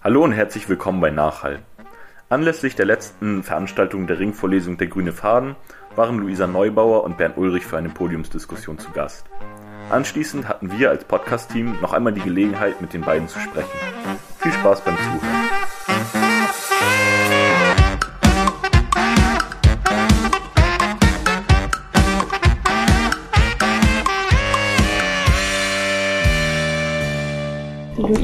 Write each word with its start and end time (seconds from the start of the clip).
Hallo 0.00 0.22
und 0.22 0.30
herzlich 0.30 0.68
willkommen 0.68 1.00
bei 1.00 1.10
Nachhall. 1.10 1.58
Anlässlich 2.28 2.76
der 2.76 2.86
letzten 2.86 3.42
Veranstaltung 3.42 4.06
der 4.06 4.20
Ringvorlesung 4.20 4.78
Der 4.78 4.86
grüne 4.86 5.10
Faden 5.10 5.56
waren 5.96 6.18
Luisa 6.18 6.46
Neubauer 6.46 7.02
und 7.02 7.18
Bernd 7.18 7.36
Ulrich 7.36 7.66
für 7.66 7.78
eine 7.78 7.88
Podiumsdiskussion 7.88 8.78
zu 8.78 8.92
Gast. 8.92 9.26
Anschließend 9.90 10.48
hatten 10.48 10.70
wir 10.70 10.90
als 10.90 11.04
Podcast-Team 11.04 11.80
noch 11.80 11.94
einmal 11.94 12.12
die 12.12 12.20
Gelegenheit, 12.20 12.80
mit 12.80 12.92
den 12.92 13.00
beiden 13.00 13.26
zu 13.26 13.40
sprechen. 13.40 13.68
Viel 14.38 14.52
Spaß 14.52 14.82
beim 14.82 14.96
Zuhören. 14.96 15.67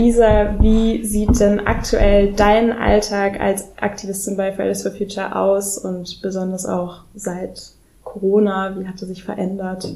Luisa, 0.05 0.55
wie 0.61 1.03
sieht 1.03 1.41
denn 1.41 1.67
aktuell 1.67 2.35
dein 2.35 2.73
Alltag 2.73 3.41
als 3.41 3.69
Aktivistin 3.81 4.37
bei 4.37 4.53
Fridays 4.53 4.83
for 4.83 4.93
Future 4.93 5.35
aus 5.35 5.79
und 5.79 6.21
besonders 6.21 6.67
auch 6.67 7.05
seit 7.15 7.63
Corona? 8.03 8.77
Wie 8.79 8.87
hat 8.87 9.01
er 9.01 9.09
sich 9.09 9.25
verändert? 9.25 9.89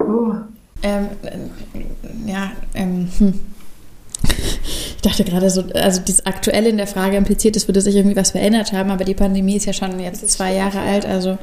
Oh. 0.00 0.32
Ähm, 0.82 1.06
äh, 1.22 2.30
ja, 2.30 2.50
ähm, 2.74 3.08
hm. 3.18 3.40
Ich 4.24 5.02
dachte 5.02 5.24
gerade 5.24 5.48
so, 5.48 5.62
also 5.74 6.00
das 6.04 6.26
Aktuelle 6.26 6.68
in 6.68 6.76
der 6.76 6.86
Frage 6.88 7.16
impliziert, 7.16 7.56
es 7.56 7.68
würde 7.68 7.80
sich 7.80 7.94
irgendwie 7.94 8.16
was 8.16 8.32
verändert 8.32 8.72
haben, 8.72 8.90
aber 8.90 9.04
die 9.04 9.14
Pandemie 9.14 9.56
ist 9.56 9.66
ja 9.66 9.72
schon 9.72 9.98
jetzt 10.00 10.28
zwei 10.28 10.54
Jahre 10.54 10.80
alt, 10.80 11.06
also 11.06 11.38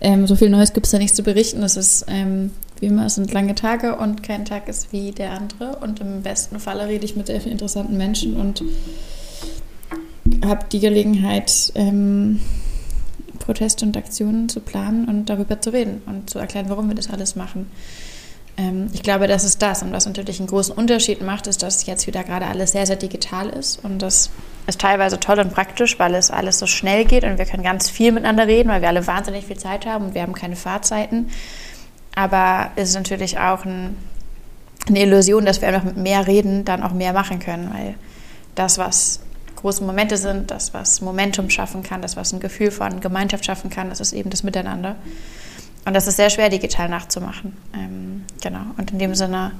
ähm, 0.00 0.26
so 0.26 0.36
viel 0.36 0.50
Neues 0.50 0.72
gibt 0.72 0.86
es 0.86 0.92
da 0.92 0.98
nicht 0.98 1.14
zu 1.14 1.22
berichten. 1.22 1.62
Es 1.62 1.76
ist 1.76 2.06
ähm, 2.08 2.52
wie 2.80 2.86
immer, 2.86 3.06
es 3.06 3.16
sind 3.16 3.32
lange 3.32 3.54
Tage 3.54 3.96
und 3.96 4.22
kein 4.22 4.44
Tag 4.44 4.68
ist 4.68 4.92
wie 4.92 5.12
der 5.12 5.32
andere. 5.32 5.76
Und 5.76 6.00
im 6.00 6.22
besten 6.22 6.60
Falle 6.60 6.88
rede 6.88 7.04
ich 7.04 7.16
mit 7.16 7.26
sehr 7.26 7.40
vielen 7.40 7.52
interessanten 7.52 7.96
Menschen 7.96 8.36
und 8.36 8.62
habe 10.44 10.66
die 10.70 10.80
Gelegenheit, 10.80 11.72
ähm, 11.74 12.40
Proteste 13.38 13.86
und 13.86 13.96
Aktionen 13.96 14.48
zu 14.48 14.60
planen 14.60 15.06
und 15.06 15.26
darüber 15.26 15.60
zu 15.60 15.72
reden 15.72 16.02
und 16.06 16.28
zu 16.28 16.38
erklären, 16.38 16.66
warum 16.68 16.88
wir 16.88 16.94
das 16.94 17.08
alles 17.10 17.34
machen. 17.34 17.70
Ähm, 18.58 18.88
ich 18.92 19.02
glaube, 19.02 19.26
das 19.26 19.44
ist 19.44 19.62
das. 19.62 19.82
Und 19.82 19.92
was 19.92 20.06
natürlich 20.06 20.38
einen 20.38 20.48
großen 20.48 20.74
Unterschied 20.74 21.22
macht, 21.22 21.46
ist, 21.46 21.62
dass 21.62 21.86
jetzt 21.86 22.06
wieder 22.06 22.24
gerade 22.24 22.46
alles 22.46 22.72
sehr, 22.72 22.86
sehr 22.86 22.96
digital 22.96 23.48
ist. 23.48 23.82
Und 23.82 24.02
das 24.02 24.30
ist 24.66 24.80
teilweise 24.80 25.18
toll 25.18 25.38
und 25.38 25.54
praktisch, 25.54 25.98
weil 25.98 26.14
es 26.14 26.30
alles 26.30 26.58
so 26.58 26.66
schnell 26.66 27.06
geht 27.06 27.24
und 27.24 27.38
wir 27.38 27.46
können 27.46 27.62
ganz 27.62 27.88
viel 27.88 28.12
miteinander 28.12 28.46
reden, 28.46 28.68
weil 28.68 28.82
wir 28.82 28.88
alle 28.88 29.06
wahnsinnig 29.06 29.46
viel 29.46 29.56
Zeit 29.56 29.86
haben 29.86 30.06
und 30.06 30.14
wir 30.14 30.22
haben 30.22 30.34
keine 30.34 30.56
Fahrzeiten. 30.56 31.30
Aber 32.18 32.72
es 32.74 32.88
ist 32.88 32.94
natürlich 32.96 33.38
auch 33.38 33.64
ein, 33.64 33.96
eine 34.88 35.02
Illusion, 35.02 35.44
dass 35.44 35.60
wir 35.60 35.68
einfach 35.68 35.84
mit 35.84 35.96
mehr 35.96 36.26
reden, 36.26 36.64
dann 36.64 36.82
auch 36.82 36.90
mehr 36.90 37.12
machen 37.12 37.38
können, 37.38 37.72
weil 37.72 37.94
das, 38.56 38.76
was 38.76 39.20
große 39.54 39.84
Momente 39.84 40.16
sind, 40.16 40.50
das, 40.50 40.74
was 40.74 41.00
Momentum 41.00 41.48
schaffen 41.48 41.84
kann, 41.84 42.02
das, 42.02 42.16
was 42.16 42.32
ein 42.32 42.40
Gefühl 42.40 42.72
von 42.72 42.98
Gemeinschaft 42.98 43.44
schaffen 43.44 43.70
kann, 43.70 43.88
das 43.88 44.00
ist 44.00 44.12
eben 44.14 44.30
das 44.30 44.42
Miteinander. 44.42 44.96
Und 45.84 45.94
das 45.94 46.08
ist 46.08 46.16
sehr 46.16 46.28
schwer 46.28 46.48
digital 46.48 46.88
nachzumachen. 46.88 47.56
Ähm, 47.72 48.24
genau. 48.42 48.62
Und 48.76 48.90
in 48.90 48.98
dem 48.98 49.14
Sinne 49.14 49.52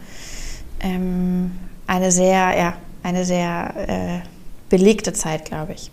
ähm, 0.81 1.53
eine 1.87 2.11
sehr, 2.11 2.59
ja, 2.59 2.75
eine 3.05 3.25
sehr 3.25 3.75
äh, 3.89 4.29
belegte 4.69 5.13
Zeit, 5.13 5.45
glaube 5.45 5.75
ich. 5.75 5.93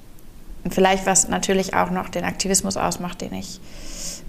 Und 0.63 0.73
vielleicht, 0.73 1.05
was 1.05 1.29
natürlich 1.29 1.75
auch 1.75 1.91
noch 1.91 2.09
den 2.09 2.23
Aktivismus 2.23 2.75
ausmacht, 2.75 3.21
den 3.21 3.35
ich 3.35 3.59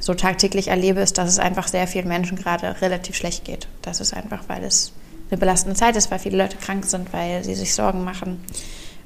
so 0.06 0.14
tagtäglich 0.14 0.68
erlebe, 0.68 1.00
ist, 1.00 1.18
dass 1.18 1.28
es 1.28 1.40
einfach 1.40 1.66
sehr 1.66 1.88
vielen 1.88 2.06
Menschen 2.06 2.38
gerade 2.38 2.80
relativ 2.80 3.16
schlecht 3.16 3.44
geht. 3.44 3.66
Das 3.82 4.00
ist 4.00 4.14
einfach, 4.14 4.44
weil 4.46 4.62
es 4.62 4.92
eine 5.30 5.38
belastende 5.38 5.76
Zeit 5.76 5.96
ist, 5.96 6.12
weil 6.12 6.20
viele 6.20 6.38
Leute 6.38 6.56
krank 6.56 6.84
sind, 6.84 7.12
weil 7.12 7.42
sie 7.42 7.56
sich 7.56 7.74
Sorgen 7.74 8.04
machen. 8.04 8.40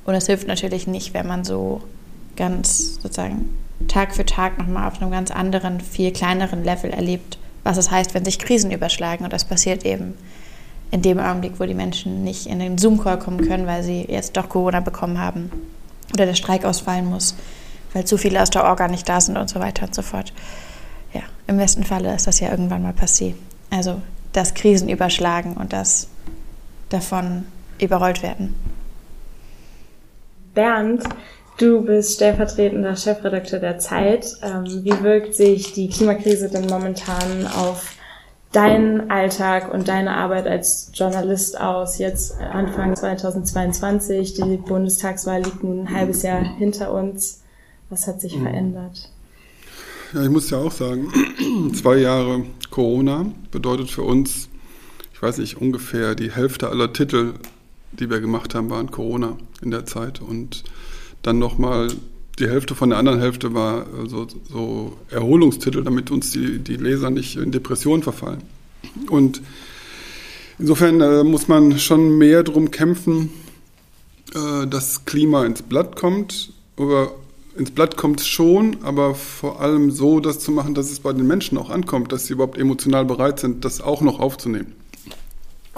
Und 0.05 0.15
es 0.15 0.27
hilft 0.27 0.47
natürlich 0.47 0.87
nicht, 0.87 1.15
wenn 1.15 1.27
man 1.27 1.43
so 1.43 1.81
ganz 2.37 2.97
sozusagen 3.01 3.57
Tag 3.89 4.15
für 4.15 4.27
Tag 4.27 4.59
nochmal 4.59 4.89
auf 4.89 5.01
einem 5.01 5.11
ganz 5.11 5.31
anderen, 5.31 5.81
viel 5.81 6.13
kleineren 6.13 6.65
Level 6.65 6.91
erlebt, 6.91 7.39
was 7.65 7.79
es 7.79 7.91
heißt, 7.91 8.13
wenn 8.13 8.27
sich 8.27 8.39
Krisen 8.39 8.71
überschlagen. 8.71 9.25
Und 9.25 9.33
das 9.33 9.47
passiert 9.47 9.87
eben 9.87 10.19
in 10.91 11.01
dem 11.01 11.19
Augenblick, 11.19 11.55
wo 11.59 11.65
die 11.65 11.73
Menschen 11.73 12.25
nicht 12.25 12.47
in 12.47 12.59
den 12.59 12.77
Zoom-Call 12.77 13.19
kommen 13.19 13.49
können, 13.49 13.67
weil 13.67 13.83
sie 13.83 14.05
jetzt 14.07 14.37
doch 14.37 14.51
Corona 14.51 14.81
bekommen 14.81 15.19
haben 15.19 15.51
oder 16.13 16.27
der 16.27 16.35
Streik 16.35 16.67
ausfallen 16.67 17.07
muss, 17.07 17.37
weil 17.95 18.05
zu 18.05 18.19
viele 18.19 18.43
aus 18.43 18.51
der 18.51 18.65
Orga 18.65 18.87
nicht 18.89 19.09
da 19.09 19.19
sind 19.19 19.39
und 19.39 19.49
so 19.49 19.61
weiter 19.61 19.87
und 19.87 19.95
so 19.95 20.03
fort. 20.03 20.35
Im 21.51 21.57
besten 21.57 21.83
Falle 21.83 22.15
ist 22.15 22.29
das 22.29 22.39
ja 22.39 22.49
irgendwann 22.53 22.85
mal 22.85 22.93
passiert. 22.93 23.35
Also 23.71 24.01
dass 24.33 24.55
Krisen 24.55 24.89
überschlagen 24.89 25.57
und 25.57 25.73
das 25.73 26.07
davon 26.91 27.45
überrollt 27.81 28.23
werden. 28.23 28.55
Bernd, 30.55 31.03
Du 31.59 31.83
bist 31.83 32.15
stellvertretender 32.15 32.97
Chefredakteur 32.97 33.59
der 33.59 33.79
Zeit. 33.79 34.35
Ähm, 34.43 34.65
wie 34.65 35.03
wirkt 35.03 35.35
sich 35.35 35.75
die 35.75 35.91
Klimakrise 35.91 36.49
denn 36.49 36.65
momentan 36.67 37.47
auf 37.47 37.97
deinen 38.53 39.11
Alltag 39.11 39.71
und 39.71 39.87
deine 39.89 40.17
Arbeit 40.17 40.47
als 40.47 40.91
Journalist 40.95 41.61
aus? 41.61 41.99
Jetzt 41.99 42.41
Anfang 42.41 42.97
2022, 42.97 44.35
die 44.35 44.57
Bundestagswahl 44.57 45.43
liegt 45.43 45.63
nun 45.63 45.81
ein 45.81 45.95
halbes 45.95 46.23
Jahr 46.23 46.43
hinter 46.57 46.95
uns. 46.95 47.43
Was 47.91 48.07
hat 48.07 48.23
sich 48.23 48.39
mhm. 48.39 48.45
verändert? 48.45 49.11
Ja, 50.13 50.25
ich 50.25 50.31
muss 50.31 50.51
ja 50.51 50.59
auch 50.59 50.73
sagen, 50.73 51.13
zwei 51.75 51.99
Jahre 51.99 52.45
Corona 52.71 53.33
bedeutet 53.53 53.91
für 53.91 54.03
uns, 54.03 54.49
ich 55.15 55.23
weiß 55.23 55.39
nicht, 55.39 55.59
ungefähr 55.59 56.17
die 56.17 56.33
Hälfte 56.33 56.69
aller 56.69 56.93
Titel, 56.93 57.35
die 57.93 58.11
wir 58.11 58.21
gemacht 58.21 58.55
haben, 58.55 58.71
waren 58.71 58.91
Corona 58.91 59.37
in 59.63 59.71
der 59.71 59.87
Zeit. 59.87 60.21
Und 60.21 60.65
dann 61.23 61.39
nochmal 61.39 61.89
die 62.41 62.49
Hälfte 62.49 62.75
von 62.75 62.91
der 62.91 62.99
anderen 62.99 63.21
Hälfte 63.21 63.55
war 63.55 63.87
so, 64.07 64.27
so 64.49 64.97
Erholungstitel, 65.11 65.85
damit 65.85 66.11
uns 66.11 66.33
die, 66.33 66.59
die 66.59 66.77
Leser 66.77 67.11
nicht 67.11 67.37
in 67.37 67.53
Depressionen 67.53 68.03
verfallen. 68.03 68.43
Und 69.11 69.43
insofern 70.59 71.01
äh, 71.01 71.23
muss 71.23 71.47
man 71.47 71.79
schon 71.79 72.19
mehr 72.19 72.43
darum 72.43 72.73
kämpfen, 72.73 73.31
äh, 74.35 74.67
dass 74.67 75.05
Klima 75.05 75.45
ins 75.45 75.63
Blatt 75.63 75.95
kommt. 75.95 76.53
Aber 76.77 77.15
ins 77.61 77.71
Blatt 77.71 77.97
kommt 77.97 78.23
schon, 78.23 78.79
aber 78.83 79.15
vor 79.15 79.61
allem 79.61 79.91
so, 79.91 80.19
das 80.19 80.39
zu 80.39 80.51
machen, 80.51 80.75
dass 80.75 80.91
es 80.91 81.01
bei 81.01 81.13
den 81.13 81.27
Menschen 81.27 81.59
auch 81.59 81.69
ankommt, 81.69 82.11
dass 82.11 82.27
sie 82.27 82.33
überhaupt 82.33 82.59
emotional 82.59 83.05
bereit 83.05 83.39
sind, 83.39 83.65
das 83.65 83.81
auch 83.81 84.01
noch 84.01 84.19
aufzunehmen 84.19 84.73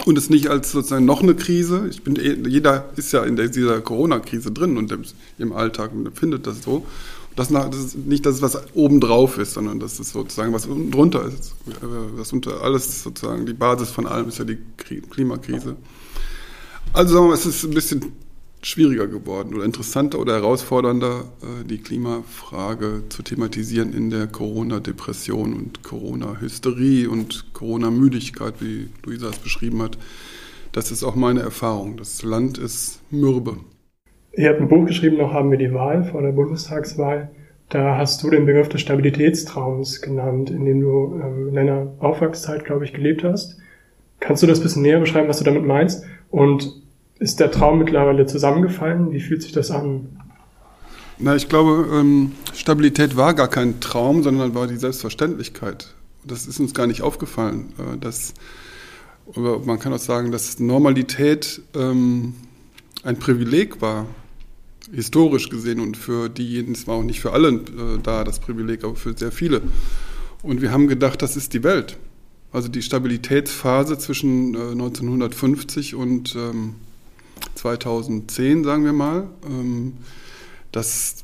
und 0.05 0.17
es 0.17 0.29
nicht 0.29 0.47
als 0.47 0.71
sozusagen 0.71 1.05
noch 1.05 1.21
eine 1.21 1.35
Krise. 1.35 1.87
Ich 1.89 2.03
bin, 2.03 2.15
jeder 2.15 2.89
ist 2.95 3.11
ja 3.13 3.23
in 3.23 3.35
dieser 3.35 3.81
Corona-Krise 3.81 4.51
drin 4.51 4.77
und 4.77 4.95
im, 5.37 5.53
Alltag 5.53 5.91
und 5.93 6.05
empfindet 6.05 6.47
das 6.47 6.63
so. 6.63 6.85
Das, 7.35 7.49
ist 7.49 7.97
nicht, 7.97 8.25
dass 8.25 8.35
es 8.35 8.41
was 8.41 8.57
obendrauf 8.75 9.37
ist, 9.37 9.53
sondern 9.53 9.79
dass 9.79 9.99
es 9.99 10.11
sozusagen 10.11 10.53
was 10.53 10.67
unten 10.67 10.91
drunter 10.91 11.25
ist. 11.25 11.55
Das 12.17 12.31
unter 12.31 12.61
alles 12.61 13.03
sozusagen 13.03 13.45
die 13.45 13.53
Basis 13.53 13.89
von 13.89 14.05
allem 14.05 14.27
ist 14.27 14.37
ja 14.37 14.45
die 14.45 14.59
Klimakrise. 14.77 15.75
Also 16.91 17.13
sagen 17.15 17.27
wir, 17.27 17.33
es 17.33 17.45
ist 17.45 17.63
ein 17.63 17.73
bisschen 17.73 18.11
schwieriger 18.65 19.07
geworden 19.07 19.53
oder 19.53 19.65
interessanter 19.65 20.19
oder 20.19 20.33
herausfordernder, 20.33 21.25
äh, 21.41 21.65
die 21.65 21.79
Klimafrage 21.79 23.03
zu 23.09 23.23
thematisieren 23.23 23.93
in 23.93 24.09
der 24.09 24.27
Corona-Depression 24.27 25.53
und 25.53 25.83
Corona-Hysterie 25.83 27.07
und 27.07 27.53
Corona-Müdigkeit, 27.53 28.55
wie 28.59 28.89
Luisa 29.05 29.29
es 29.29 29.39
beschrieben 29.39 29.81
hat. 29.81 29.97
Das 30.71 30.91
ist 30.91 31.03
auch 31.03 31.15
meine 31.15 31.41
Erfahrung. 31.41 31.97
Das 31.97 32.23
Land 32.23 32.57
ist 32.57 33.01
mürbe. 33.11 33.57
Ihr 34.35 34.49
habt 34.49 34.59
ein 34.59 34.67
Buch 34.67 34.85
geschrieben, 34.87 35.17
noch 35.17 35.33
haben 35.33 35.51
wir 35.51 35.59
die 35.59 35.73
Wahl 35.73 36.03
vor 36.03 36.21
der 36.21 36.31
Bundestagswahl. 36.31 37.29
Da 37.69 37.97
hast 37.97 38.23
du 38.23 38.29
den 38.29 38.45
Begriff 38.45 38.69
des 38.69 38.81
Stabilitätstraums 38.81 40.01
genannt, 40.01 40.49
in 40.49 40.65
dem 40.65 40.81
du 40.81 41.19
ähm, 41.21 41.49
in 41.49 41.55
deiner 41.55 41.93
Aufwachszeit, 41.99 42.65
glaube 42.65 42.85
ich, 42.85 42.93
gelebt 42.93 43.23
hast. 43.23 43.57
Kannst 44.19 44.41
du 44.41 44.47
das 44.47 44.59
ein 44.59 44.63
bisschen 44.63 44.81
näher 44.81 44.99
beschreiben, 44.99 45.27
was 45.27 45.39
du 45.39 45.43
damit 45.43 45.65
meinst? 45.65 46.05
Und 46.29 46.82
ist 47.23 47.39
der 47.39 47.51
Traum 47.51 47.79
mittlerweile 47.79 48.25
zusammengefallen? 48.25 49.11
Wie 49.11 49.21
fühlt 49.21 49.41
sich 49.41 49.53
das 49.53 49.71
an? 49.71 50.09
Na, 51.19 51.35
ich 51.37 51.47
glaube, 51.47 51.87
ähm, 51.93 52.33
Stabilität 52.53 53.15
war 53.15 53.33
gar 53.33 53.47
kein 53.47 53.79
Traum, 53.79 54.23
sondern 54.23 54.53
war 54.53 54.67
die 54.67 54.75
Selbstverständlichkeit. 54.75 55.93
Das 56.25 56.47
ist 56.47 56.59
uns 56.59 56.73
gar 56.73 56.85
nicht 56.85 57.01
aufgefallen. 57.01 57.71
Äh, 57.77 57.97
dass, 57.97 58.33
man 59.35 59.79
kann 59.79 59.93
auch 59.93 59.99
sagen, 59.99 60.33
dass 60.33 60.59
Normalität 60.59 61.61
ähm, 61.75 62.33
ein 63.03 63.17
Privileg 63.19 63.81
war, 63.81 64.05
historisch 64.93 65.47
gesehen. 65.49 65.79
Und 65.79 65.95
für 65.95 66.27
diejenigen, 66.27 66.73
es 66.73 66.87
war 66.87 66.95
auch 66.95 67.03
nicht 67.03 67.21
für 67.21 67.31
alle 67.31 67.49
äh, 67.49 67.99
da 68.03 68.25
das 68.25 68.39
Privileg, 68.39 68.83
aber 68.83 68.97
für 68.97 69.17
sehr 69.17 69.31
viele. 69.31 69.61
Und 70.41 70.61
wir 70.61 70.73
haben 70.73 70.89
gedacht, 70.89 71.21
das 71.21 71.37
ist 71.37 71.53
die 71.53 71.63
Welt. 71.63 71.95
Also 72.51 72.67
die 72.67 72.81
Stabilitätsphase 72.81 73.97
zwischen 73.97 74.55
äh, 74.55 74.71
1950 74.71 75.95
und 75.95 76.35
ähm, 76.35 76.75
2010, 77.55 78.63
sagen 78.63 78.85
wir 78.85 78.93
mal. 78.93 79.29
Ähm, 79.45 79.93
das, 80.71 81.23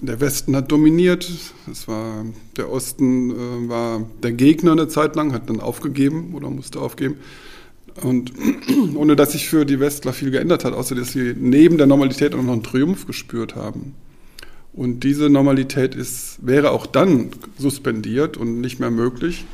der 0.00 0.20
Westen 0.20 0.54
hat 0.54 0.70
dominiert. 0.70 1.30
Das 1.66 1.88
war, 1.88 2.24
der 2.56 2.70
Osten 2.70 3.30
äh, 3.30 3.68
war 3.68 4.06
der 4.22 4.32
Gegner 4.32 4.72
eine 4.72 4.88
Zeit 4.88 5.16
lang, 5.16 5.32
hat 5.32 5.48
dann 5.48 5.60
aufgegeben 5.60 6.34
oder 6.34 6.50
musste 6.50 6.80
aufgeben. 6.80 7.16
Und 8.02 8.32
ohne 8.94 9.16
dass 9.16 9.32
sich 9.32 9.48
für 9.48 9.64
die 9.64 9.80
Westler 9.80 10.12
viel 10.12 10.30
geändert 10.30 10.64
hat, 10.64 10.72
außer 10.72 10.94
dass 10.94 11.12
sie 11.12 11.34
neben 11.36 11.78
der 11.78 11.86
Normalität 11.86 12.34
auch 12.34 12.42
noch 12.42 12.52
einen 12.52 12.62
Triumph 12.62 13.06
gespürt 13.06 13.56
haben. 13.56 13.94
Und 14.72 15.04
diese 15.04 15.30
Normalität 15.30 15.94
ist, 15.94 16.38
wäre 16.42 16.72
auch 16.72 16.86
dann 16.86 17.30
suspendiert 17.58 18.36
und 18.36 18.60
nicht 18.60 18.80
mehr 18.80 18.90
möglich, 18.90 19.44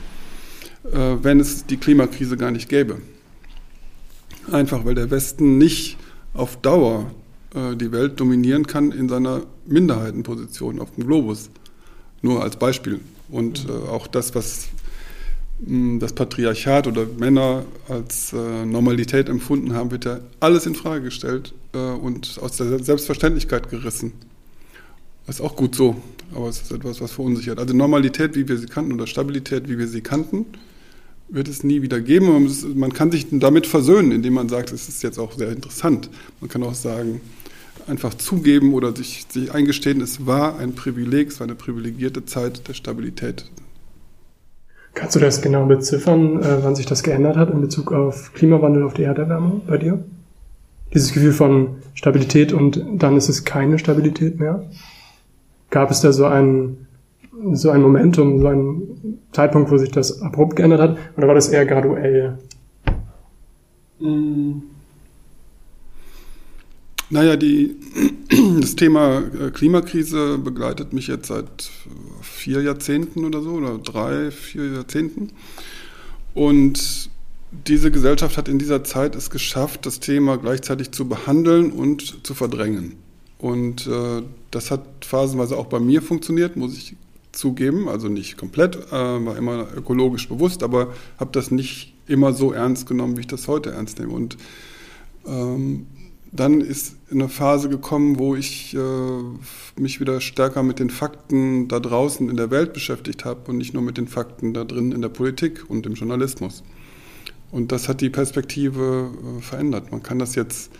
äh, 0.91 1.17
wenn 1.23 1.41
es 1.41 1.67
die 1.67 1.77
Klimakrise 1.77 2.39
gar 2.39 2.51
nicht 2.51 2.71
gäbe. 2.71 2.99
Einfach 4.51 4.85
weil 4.85 4.95
der 4.95 5.11
Westen 5.11 5.59
nicht 5.59 5.97
auf 6.35 6.57
Dauer 6.57 7.11
äh, 7.55 7.77
die 7.77 7.93
Welt 7.93 8.21
dominieren 8.21 8.67
kann 8.67 8.93
in 8.93 9.09
seiner 9.09 9.43
Minderheitenposition 9.67 10.81
auf 10.81 10.95
dem 10.95 11.07
Globus. 11.07 11.51
Nur 12.23 12.43
als 12.43 12.57
Beispiel. 12.57 13.01
Und 13.29 13.67
äh, 13.69 13.73
auch 13.89 14.07
das, 14.07 14.35
was 14.35 14.69
das 15.63 16.15
Patriarchat 16.15 16.87
oder 16.87 17.07
Männer 17.19 17.65
als 17.89 18.33
äh, 18.33 18.65
Normalität 18.65 19.29
empfunden 19.29 19.75
haben, 19.75 19.91
wird 19.91 20.07
ja 20.07 20.21
alles 20.41 20.65
in 20.65 20.75
Frage 20.75 21.05
gestellt 21.05 21.53
äh, 21.75 21.79
und 21.79 22.39
aus 22.41 22.57
der 22.57 22.83
Selbstverständlichkeit 22.83 23.69
gerissen. 23.69 24.13
Das 25.27 25.37
ist 25.37 25.43
auch 25.43 25.57
gut 25.57 25.75
so, 25.75 25.97
aber 26.35 26.49
es 26.49 26.63
ist 26.63 26.73
etwas, 26.73 27.01
was 27.01 27.13
verunsichert. 27.13 27.59
Also 27.59 27.75
Normalität, 27.75 28.35
wie 28.37 28.49
wir 28.49 28.57
sie 28.57 28.67
kannten, 28.67 28.93
oder 28.93 29.07
Stabilität, 29.07 29.69
wie 29.69 29.79
wir 29.79 29.87
sie 29.87 30.01
kannten, 30.01 30.47
wird 31.31 31.49
es 31.49 31.63
nie 31.63 31.83
wieder 31.83 32.01
geben. 32.01 32.33
Man, 32.33 32.51
man 32.75 32.93
kann 32.93 33.11
sich 33.11 33.27
damit 33.31 33.67
versöhnen, 33.67 34.13
indem 34.13 34.35
man 34.35 34.49
sagt, 34.49 34.73
es 34.73 34.89
ist 34.89 35.03
jetzt 35.03 35.19
auch 35.19 35.33
sehr 35.33 35.51
interessant. 35.51 36.11
Man 36.41 36.51
kann 36.51 36.63
auch 36.63 36.75
sagen, 36.75 37.21
einfach 37.87 38.15
zugeben 38.15 38.75
oder 38.75 38.95
sich, 38.95 39.27
sich 39.29 39.53
eingestehen, 39.53 40.01
es 40.01 40.27
war 40.27 40.59
ein 40.59 40.75
Privileg, 40.75 41.29
es 41.29 41.41
war 41.41 41.47
eine 41.47 41.57
privilegierte 41.57 42.25
Zeit 42.25 42.69
der 42.69 42.75
Stabilität 42.75 43.47
Kannst 44.95 45.15
du 45.15 45.21
das 45.21 45.41
genau 45.41 45.67
beziffern, 45.67 46.43
äh, 46.43 46.63
wann 46.63 46.75
sich 46.75 46.87
das 46.87 47.03
geändert 47.03 47.37
hat 47.37 47.51
in 47.51 47.61
Bezug 47.61 47.93
auf 47.93 48.33
Klimawandel, 48.35 48.83
auf 48.83 48.95
die 48.95 49.05
Erderwärmung 49.05 49.63
bei 49.67 49.79
dir? 49.79 50.03
Dieses 50.93 51.13
Gefühl 51.13 51.33
von 51.33 51.77
Stabilität 51.95 52.53
und 52.53 52.85
dann 52.95 53.17
ist 53.17 53.29
es 53.29 53.45
keine 53.45 53.79
Stabilität 53.79 54.41
mehr? 54.41 54.69
Gab 55.71 55.93
es 55.93 56.01
da 56.01 56.13
so 56.13 56.27
ein, 56.27 56.89
so 57.53 57.71
ein 57.71 57.83
Momentum, 57.83 58.41
so 58.41 58.49
einen 58.49 59.19
Zeitpunkt, 59.33 59.71
wo 59.71 59.79
sich 59.79 59.91
das 59.91 60.21
abrupt 60.23 60.57
geändert 60.57 60.81
hat? 60.81 60.99
Oder 61.17 61.29
war 61.29 61.35
das 61.35 61.49
eher 61.49 61.67
graduell? 61.67 62.39
Mm. 63.99 64.63
Naja, 67.13 67.37
die, 67.37 67.77
das 68.61 68.77
Thema 68.77 69.19
äh, 69.19 69.51
Klimakrise 69.51 70.39
begleitet 70.39 70.93
mich 70.93 71.09
jetzt 71.09 71.27
seit 71.27 71.71
vier 72.23 72.63
Jahrzehnten 72.63 73.25
oder 73.25 73.43
so, 73.43 73.51
oder 73.51 73.79
drei, 73.79 74.31
vier 74.31 74.73
Jahrzehnten. 74.73 75.31
Und 76.35 77.11
diese 77.67 77.91
Gesellschaft 77.91 78.37
hat 78.37 78.49
in 78.49 78.61
dieser 78.61 78.85
Zeit 78.85 79.17
es 79.17 79.31
geschafft, 79.31 79.87
das 79.87 79.99
Thema 79.99 80.39
gleichzeitig 80.39 80.93
zu 80.93 81.09
behandeln 81.09 81.73
und 81.73 82.25
zu 82.25 82.35
verdrängen. 82.35 82.95
Und 83.39 83.89
äh, 83.89 84.23
das 84.53 84.71
hat 84.71 84.83
phasenweise 85.05 85.57
auch 85.57 85.67
bei 85.67 85.81
mir 85.81 86.03
funktioniert, 86.03 86.57
muss 86.57 86.77
ich 86.77 86.95
zugeben. 87.33 87.89
Also 87.89 88.09
nicht 88.09 88.37
komplett, 88.37 88.77
äh, 88.77 88.93
war 88.93 89.37
immer 89.37 89.67
ökologisch 89.77 90.29
bewusst, 90.29 90.63
aber 90.63 90.95
habe 91.19 91.31
das 91.33 91.51
nicht 91.51 91.95
immer 92.07 92.33
so 92.33 92.53
ernst 92.53 92.87
genommen, 92.87 93.17
wie 93.17 93.21
ich 93.21 93.27
das 93.27 93.49
heute 93.49 93.71
ernst 93.71 93.99
nehme. 93.99 94.13
Und 94.13 94.37
ähm, 95.27 95.87
dann 96.33 96.61
ist 96.61 96.97
eine 97.11 97.29
Phase 97.29 97.69
gekommen, 97.69 98.19
wo 98.19 98.37
ich 98.37 98.75
äh, 98.75 99.81
mich 99.81 100.01
wieder 100.01 100.21
stärker 100.21 100.63
mit 100.63 100.79
den 100.79 100.91
Fakten 100.91 101.67
da 101.67 101.81
draußen 101.81 102.29
in 102.29 102.37
der 102.37 102.51
Welt 102.51 102.73
beschäftigt 102.73 103.25
habe 103.25 103.51
und 103.51 103.59
nicht 103.59 103.75
nur 103.75 103.83
mit 103.83 103.97
den 103.97 104.07
Fakten 104.07 104.55
da 104.55 104.65
drin 104.65 104.93
in 104.93 105.03
der 105.03 105.09
Politik 105.09 105.69
und 105.69 105.87
im 105.87 105.95
Journalismus. 105.95 106.63
Und 107.51 107.73
das 107.73 107.89
hat 107.89 108.01
die 108.01 108.11
Perspektive 108.11 109.11
äh, 109.39 109.41
verändert. 109.41 109.91
Man 109.91 110.03
kann 110.03 110.19
das 110.19 110.37
jetzt 110.37 110.71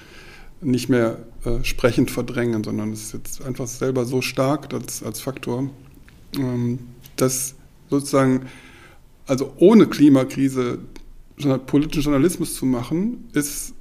nicht 0.61 0.89
mehr 0.89 1.19
äh, 1.45 1.65
sprechend 1.65 2.11
verdrängen, 2.11 2.63
sondern 2.63 2.93
es 2.93 3.05
ist 3.05 3.13
jetzt 3.15 3.43
einfach 3.43 3.67
selber 3.67 4.05
so 4.05 4.23
stark 4.23 4.73
als, 4.73 5.03
als 5.03 5.21
Faktor, 5.21 5.71
dass 7.17 7.55
sozusagen, 7.89 8.47
also 9.27 9.53
ohne 9.59 9.87
Klimakrise 9.87 10.79
politischen 11.67 12.03
Journalismus 12.03 12.55
zu 12.55 12.67
machen, 12.67 13.29
ist 13.33 13.75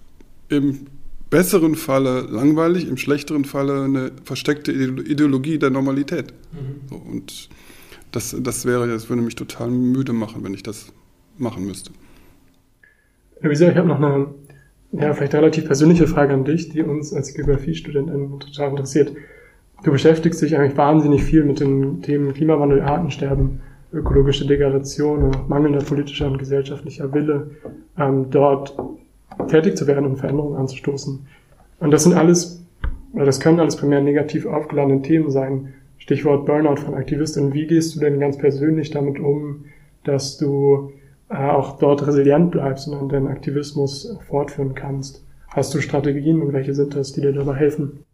im 0.49 0.87
besseren 1.29 1.75
Falle 1.75 2.21
langweilig, 2.21 2.87
im 2.87 2.97
schlechteren 2.97 3.45
Falle 3.45 3.83
eine 3.83 4.11
versteckte 4.23 4.71
Ideologie 4.71 5.59
der 5.59 5.69
Normalität. 5.69 6.33
Mhm. 6.51 6.89
So, 6.89 6.95
und 6.95 7.49
das, 8.11 8.35
das 8.39 8.65
wäre, 8.65 8.87
das 8.87 9.09
würde 9.09 9.21
mich 9.21 9.35
total 9.35 9.69
müde 9.69 10.13
machen, 10.13 10.43
wenn 10.43 10.53
ich 10.53 10.63
das 10.63 10.91
machen 11.37 11.65
müsste. 11.65 11.91
Luisa, 13.41 13.69
ich 13.69 13.77
habe 13.77 13.87
noch 13.87 14.01
eine 14.01 14.27
ja, 14.91 15.13
vielleicht 15.13 15.35
relativ 15.35 15.65
persönliche 15.65 16.07
Frage 16.07 16.33
an 16.33 16.45
dich, 16.45 16.69
die 16.69 16.81
uns 16.81 17.13
als 17.13 17.33
Geografiestudentin 17.33 18.39
total 18.39 18.71
interessiert. 18.71 19.11
Du 19.83 19.91
beschäftigst 19.91 20.41
dich 20.41 20.57
eigentlich 20.57 20.77
wahnsinnig 20.77 21.23
viel 21.23 21.45
mit 21.45 21.59
den 21.59 22.01
Themen 22.01 22.33
Klimawandel, 22.33 22.81
Artensterben, 22.81 23.61
ökologische 23.93 24.45
Degradation, 24.45 25.31
mangelnder 25.47 25.83
politischer 25.83 26.27
und 26.27 26.37
gesellschaftlicher 26.37 27.13
Wille, 27.13 27.51
ähm, 27.97 28.27
dort 28.29 28.77
tätig 29.47 29.77
zu 29.77 29.87
werden 29.87 30.05
und 30.05 30.17
Veränderungen 30.17 30.57
anzustoßen. 30.57 31.25
Und 31.79 31.91
das 31.91 32.03
sind 32.03 32.13
alles, 32.13 32.65
das 33.13 33.39
können 33.39 33.59
alles 33.59 33.77
primär 33.77 34.01
negativ 34.01 34.45
aufgeladene 34.45 35.01
Themen 35.01 35.31
sein. 35.31 35.73
Stichwort 35.97 36.45
Burnout 36.45 36.77
von 36.77 36.93
Aktivistinnen. 36.93 37.53
Wie 37.53 37.67
gehst 37.67 37.95
du 37.95 37.99
denn 37.99 38.19
ganz 38.19 38.37
persönlich 38.37 38.91
damit 38.91 39.19
um, 39.19 39.65
dass 40.03 40.37
du 40.37 40.91
äh, 41.29 41.35
auch 41.35 41.77
dort 41.77 42.05
resilient 42.05 42.51
bleibst 42.51 42.87
und 42.87 43.11
deinen 43.11 43.27
Aktivismus 43.27 44.17
fortführen 44.27 44.75
kannst? 44.75 45.25
Hast 45.47 45.73
du 45.73 45.81
Strategien 45.81 46.41
und 46.41 46.53
welche 46.53 46.73
sind 46.73 46.95
das, 46.95 47.13
die 47.13 47.21
dir 47.21 47.33
dabei 47.33 47.55
helfen? 47.55 48.05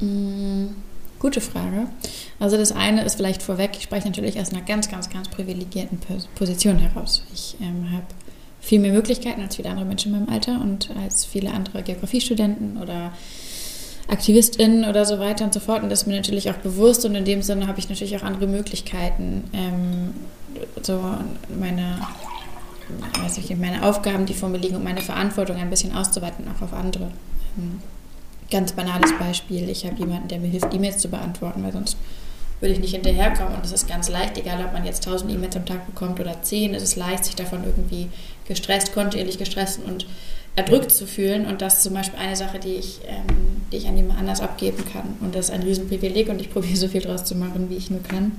Mm, 0.00 0.66
gute 1.26 1.40
Frage. 1.40 1.88
Also 2.38 2.56
das 2.56 2.70
eine 2.70 3.02
ist 3.02 3.16
vielleicht 3.16 3.42
vorweg, 3.42 3.72
ich 3.76 3.82
spreche 3.82 4.06
natürlich 4.06 4.38
aus 4.40 4.52
einer 4.52 4.62
ganz, 4.62 4.88
ganz, 4.88 5.10
ganz 5.10 5.28
privilegierten 5.28 5.98
Position 6.36 6.78
heraus. 6.78 7.24
Ich 7.34 7.56
ähm, 7.60 7.90
habe 7.90 8.04
viel 8.60 8.78
mehr 8.78 8.92
Möglichkeiten 8.92 9.42
als 9.42 9.56
viele 9.56 9.68
andere 9.68 9.86
Menschen 9.86 10.14
in 10.14 10.20
meinem 10.20 10.32
Alter 10.32 10.60
und 10.60 10.90
als 11.02 11.24
viele 11.24 11.50
andere 11.50 11.82
Geografiestudenten 11.82 12.76
oder 12.80 13.12
AktivistInnen 14.06 14.88
oder 14.88 15.04
so 15.04 15.18
weiter 15.18 15.44
und 15.44 15.52
so 15.52 15.58
fort. 15.58 15.82
Und 15.82 15.90
das 15.90 16.02
ist 16.02 16.06
mir 16.06 16.14
natürlich 16.14 16.48
auch 16.48 16.58
bewusst 16.58 17.04
und 17.04 17.16
in 17.16 17.24
dem 17.24 17.42
Sinne 17.42 17.66
habe 17.66 17.80
ich 17.80 17.88
natürlich 17.88 18.16
auch 18.16 18.22
andere 18.22 18.46
Möglichkeiten, 18.46 19.50
ähm, 19.52 20.14
so 20.82 21.02
meine, 21.58 21.98
weiß 23.20 23.38
ich, 23.38 23.56
meine 23.56 23.82
Aufgaben, 23.82 24.26
die 24.26 24.34
vor 24.34 24.48
mir 24.48 24.58
liegen 24.58 24.76
und 24.76 24.84
meine 24.84 25.00
Verantwortung 25.00 25.56
ein 25.56 25.70
bisschen 25.70 25.92
auszuweiten, 25.92 26.44
auch 26.56 26.62
auf 26.62 26.72
andere. 26.72 27.10
Ähm, 27.58 27.80
ganz 28.50 28.72
banales 28.72 29.12
Beispiel, 29.18 29.68
ich 29.68 29.84
habe 29.84 29.96
jemanden, 29.98 30.28
der 30.28 30.38
mir 30.38 30.48
hilft, 30.48 30.72
E-Mails 30.72 30.98
zu 30.98 31.08
beantworten, 31.08 31.62
weil 31.62 31.72
sonst 31.72 31.96
würde 32.60 32.74
ich 32.74 32.80
nicht 32.80 32.94
hinterherkommen. 32.94 33.54
Und 33.54 33.64
es 33.64 33.72
ist 33.72 33.88
ganz 33.88 34.08
leicht, 34.08 34.38
egal 34.38 34.64
ob 34.64 34.72
man 34.72 34.84
jetzt 34.84 35.06
1000 35.06 35.32
E-Mails 35.32 35.56
am 35.56 35.66
Tag 35.66 35.86
bekommt 35.86 36.20
oder 36.20 36.42
10, 36.42 36.74
es 36.74 36.82
ist 36.82 36.96
leicht, 36.96 37.24
sich 37.24 37.36
davon 37.36 37.64
irgendwie 37.64 38.08
gestresst, 38.46 38.94
kontinuierlich 38.94 39.38
gestresst 39.38 39.80
und 39.84 40.06
erdrückt 40.54 40.90
zu 40.90 41.06
fühlen. 41.06 41.46
Und 41.46 41.60
das 41.60 41.78
ist 41.78 41.82
zum 41.82 41.94
Beispiel 41.94 42.18
eine 42.18 42.36
Sache, 42.36 42.58
die 42.58 42.74
ich, 42.74 43.00
ähm, 43.06 43.26
die 43.72 43.76
ich 43.76 43.88
an 43.88 43.96
jemand 43.96 44.18
anders 44.18 44.40
abgeben 44.40 44.84
kann. 44.90 45.16
Und 45.20 45.34
das 45.34 45.46
ist 45.46 45.50
ein 45.54 45.62
Riesenprivileg 45.62 46.28
und 46.28 46.40
ich 46.40 46.50
probiere 46.50 46.76
so 46.76 46.88
viel 46.88 47.02
draus 47.02 47.24
zu 47.24 47.34
machen, 47.34 47.68
wie 47.68 47.76
ich 47.76 47.90
nur 47.90 48.02
kann. 48.02 48.32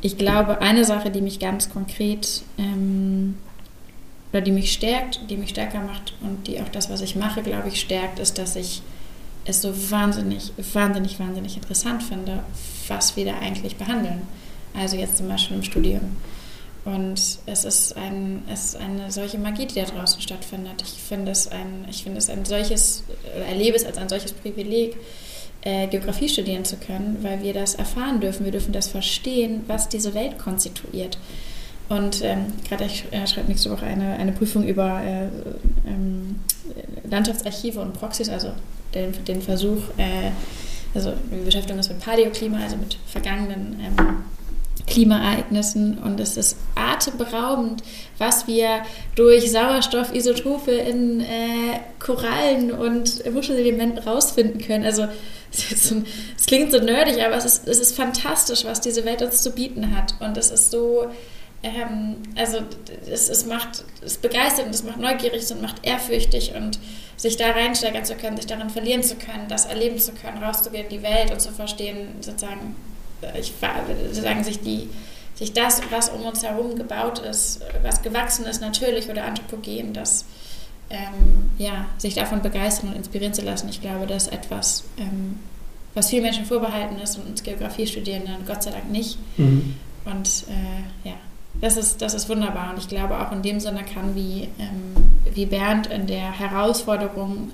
Ich 0.00 0.18
glaube, 0.18 0.60
eine 0.60 0.84
Sache, 0.84 1.10
die 1.10 1.20
mich 1.20 1.38
ganz 1.38 1.70
konkret 1.70 2.42
ähm, 2.58 3.36
oder 4.32 4.40
die 4.40 4.50
mich 4.50 4.72
stärkt, 4.72 5.20
die 5.30 5.36
mich 5.36 5.50
stärker 5.50 5.80
macht 5.80 6.14
und 6.20 6.48
die 6.48 6.60
auch 6.60 6.68
das, 6.68 6.90
was 6.90 7.00
ich 7.00 7.14
mache, 7.14 7.42
glaube 7.42 7.68
ich, 7.68 7.80
stärkt, 7.80 8.18
ist, 8.18 8.38
dass 8.38 8.56
ich 8.56 8.82
es 9.46 9.62
so 9.62 9.72
wahnsinnig, 9.90 10.52
wahnsinnig, 10.72 11.18
wahnsinnig 11.18 11.56
interessant 11.56 12.02
finde, 12.02 12.42
was 12.88 13.16
wir 13.16 13.24
da 13.24 13.38
eigentlich 13.38 13.76
behandeln. 13.76 14.22
Also 14.74 14.96
jetzt 14.96 15.16
zum 15.16 15.28
Beispiel 15.28 15.56
im 15.56 15.62
Studium. 15.62 16.16
Und 16.84 17.20
es 17.46 17.64
ist, 17.64 17.96
ein, 17.96 18.42
es 18.52 18.66
ist 18.66 18.76
eine 18.76 19.10
solche 19.10 19.38
Magie, 19.38 19.66
die 19.66 19.74
da 19.74 19.84
draußen 19.84 20.20
stattfindet. 20.20 20.82
Ich 20.82 21.02
finde 21.02 21.32
es 21.32 21.48
ein, 21.48 21.86
ich 21.90 22.04
finde 22.04 22.18
es 22.18 22.30
ein 22.30 22.44
solches, 22.44 23.02
erlebe 23.48 23.76
es 23.76 23.84
als 23.84 23.98
ein 23.98 24.08
solches 24.08 24.32
Privileg, 24.32 24.96
äh, 25.62 25.88
Geografie 25.88 26.28
studieren 26.28 26.64
zu 26.64 26.76
können, 26.76 27.18
weil 27.22 27.42
wir 27.42 27.54
das 27.54 27.74
erfahren 27.74 28.20
dürfen. 28.20 28.44
Wir 28.44 28.52
dürfen 28.52 28.72
das 28.72 28.86
verstehen, 28.86 29.64
was 29.66 29.88
diese 29.88 30.14
Welt 30.14 30.38
konstituiert. 30.38 31.18
Und 31.88 32.22
ähm, 32.22 32.52
gerade 32.68 32.84
ich 32.84 33.04
äh, 33.12 33.26
schreibe 33.26 33.48
nächste 33.48 33.70
Woche 33.70 33.86
eine, 33.86 34.14
eine 34.16 34.32
Prüfung 34.32 34.64
über 34.64 35.00
äh, 35.02 35.26
ähm, 35.86 36.40
Landschaftsarchive 37.08 37.80
und 37.80 37.92
Proxys, 37.92 38.28
also 38.28 38.52
den, 38.94 39.12
den 39.24 39.40
Versuch, 39.40 39.82
äh, 39.96 40.30
also 40.94 41.12
wir 41.30 41.44
beschäftigen 41.44 41.78
uns 41.78 41.88
mit 41.88 42.00
Paläoklima, 42.00 42.58
also 42.58 42.76
mit 42.76 42.98
vergangenen 43.06 43.78
ähm, 43.80 44.16
Klimaereignissen 44.86 45.98
und 45.98 46.20
es 46.20 46.36
ist 46.36 46.56
atemberaubend, 46.74 47.82
was 48.18 48.46
wir 48.46 48.82
durch 49.14 49.50
Sauerstoffisotope 49.50 50.72
in 50.72 51.20
äh, 51.20 51.80
Korallen 51.98 52.70
und 52.72 53.30
Muschelelementen 53.32 53.98
rausfinden 53.98 54.60
können. 54.60 54.84
Also 54.84 55.06
es, 55.52 55.94
klingt 56.46 56.72
so 56.72 56.78
nerdig, 56.78 57.22
aber 57.24 57.36
es 57.36 57.44
ist, 57.44 57.68
es 57.68 57.78
ist 57.78 57.96
fantastisch, 57.96 58.64
was 58.64 58.80
diese 58.80 59.04
Welt 59.04 59.22
uns 59.22 59.42
zu 59.42 59.50
bieten 59.50 59.96
hat 59.96 60.14
und 60.20 60.36
es 60.36 60.50
ist 60.50 60.70
so 60.70 61.06
ähm, 61.66 62.16
also 62.36 62.58
es, 63.10 63.28
es 63.28 63.46
macht, 63.46 63.84
es 64.02 64.16
begeistert 64.16 64.66
und 64.66 64.74
es 64.74 64.84
macht 64.84 64.98
neugierig 64.98 65.50
und 65.50 65.62
macht 65.62 65.84
ehrfürchtig 65.86 66.54
und 66.54 66.78
sich 67.16 67.36
da 67.36 67.50
reinsteigern 67.50 68.04
zu 68.04 68.14
können, 68.14 68.36
sich 68.36 68.46
darin 68.46 68.70
verlieren 68.70 69.02
zu 69.02 69.16
können, 69.16 69.48
das 69.48 69.66
erleben 69.66 69.98
zu 69.98 70.12
können, 70.12 70.42
rauszugehen 70.42 70.84
in 70.84 70.90
die 70.90 71.02
Welt 71.02 71.30
und 71.30 71.40
zu 71.40 71.50
verstehen, 71.50 72.08
sozusagen, 72.20 72.76
ich, 73.38 73.52
sozusagen 74.04 74.44
sich 74.44 74.60
die, 74.60 74.88
sich 75.34 75.52
das, 75.52 75.80
was 75.90 76.10
um 76.10 76.22
uns 76.22 76.42
herum 76.42 76.76
gebaut 76.76 77.18
ist, 77.18 77.60
was 77.82 78.02
gewachsen 78.02 78.44
ist, 78.44 78.60
natürlich 78.60 79.08
oder 79.08 79.24
anthropogen, 79.24 79.92
das 79.92 80.24
ähm, 80.90 81.50
ja, 81.58 81.86
sich 81.98 82.14
davon 82.14 82.42
begeistern 82.42 82.90
und 82.90 82.96
inspirieren 82.96 83.34
zu 83.34 83.42
lassen. 83.42 83.68
Ich 83.68 83.80
glaube, 83.80 84.06
das 84.06 84.26
ist 84.26 84.32
etwas, 84.32 84.84
ähm, 84.98 85.40
was 85.94 86.10
vielen 86.10 86.22
Menschen 86.22 86.44
vorbehalten 86.44 86.98
ist 86.98 87.16
und 87.16 87.26
uns 87.26 87.42
Geografiestudierenden 87.42 88.46
Gott 88.46 88.62
sei 88.62 88.70
Dank 88.70 88.90
nicht. 88.90 89.18
Mhm. 89.36 89.76
Und 90.04 90.44
äh, 90.48 91.08
ja, 91.08 91.14
das 91.60 91.76
ist, 91.76 92.02
das 92.02 92.14
ist 92.14 92.28
wunderbar. 92.28 92.70
Und 92.70 92.78
ich 92.78 92.88
glaube 92.88 93.18
auch 93.18 93.32
in 93.32 93.42
dem 93.42 93.60
Sinne 93.60 93.82
kann 93.82 94.14
wie, 94.14 94.48
ähm, 94.58 94.94
wie 95.32 95.46
Bernd 95.46 95.86
in 95.86 96.06
der 96.06 96.38
Herausforderung 96.38 97.50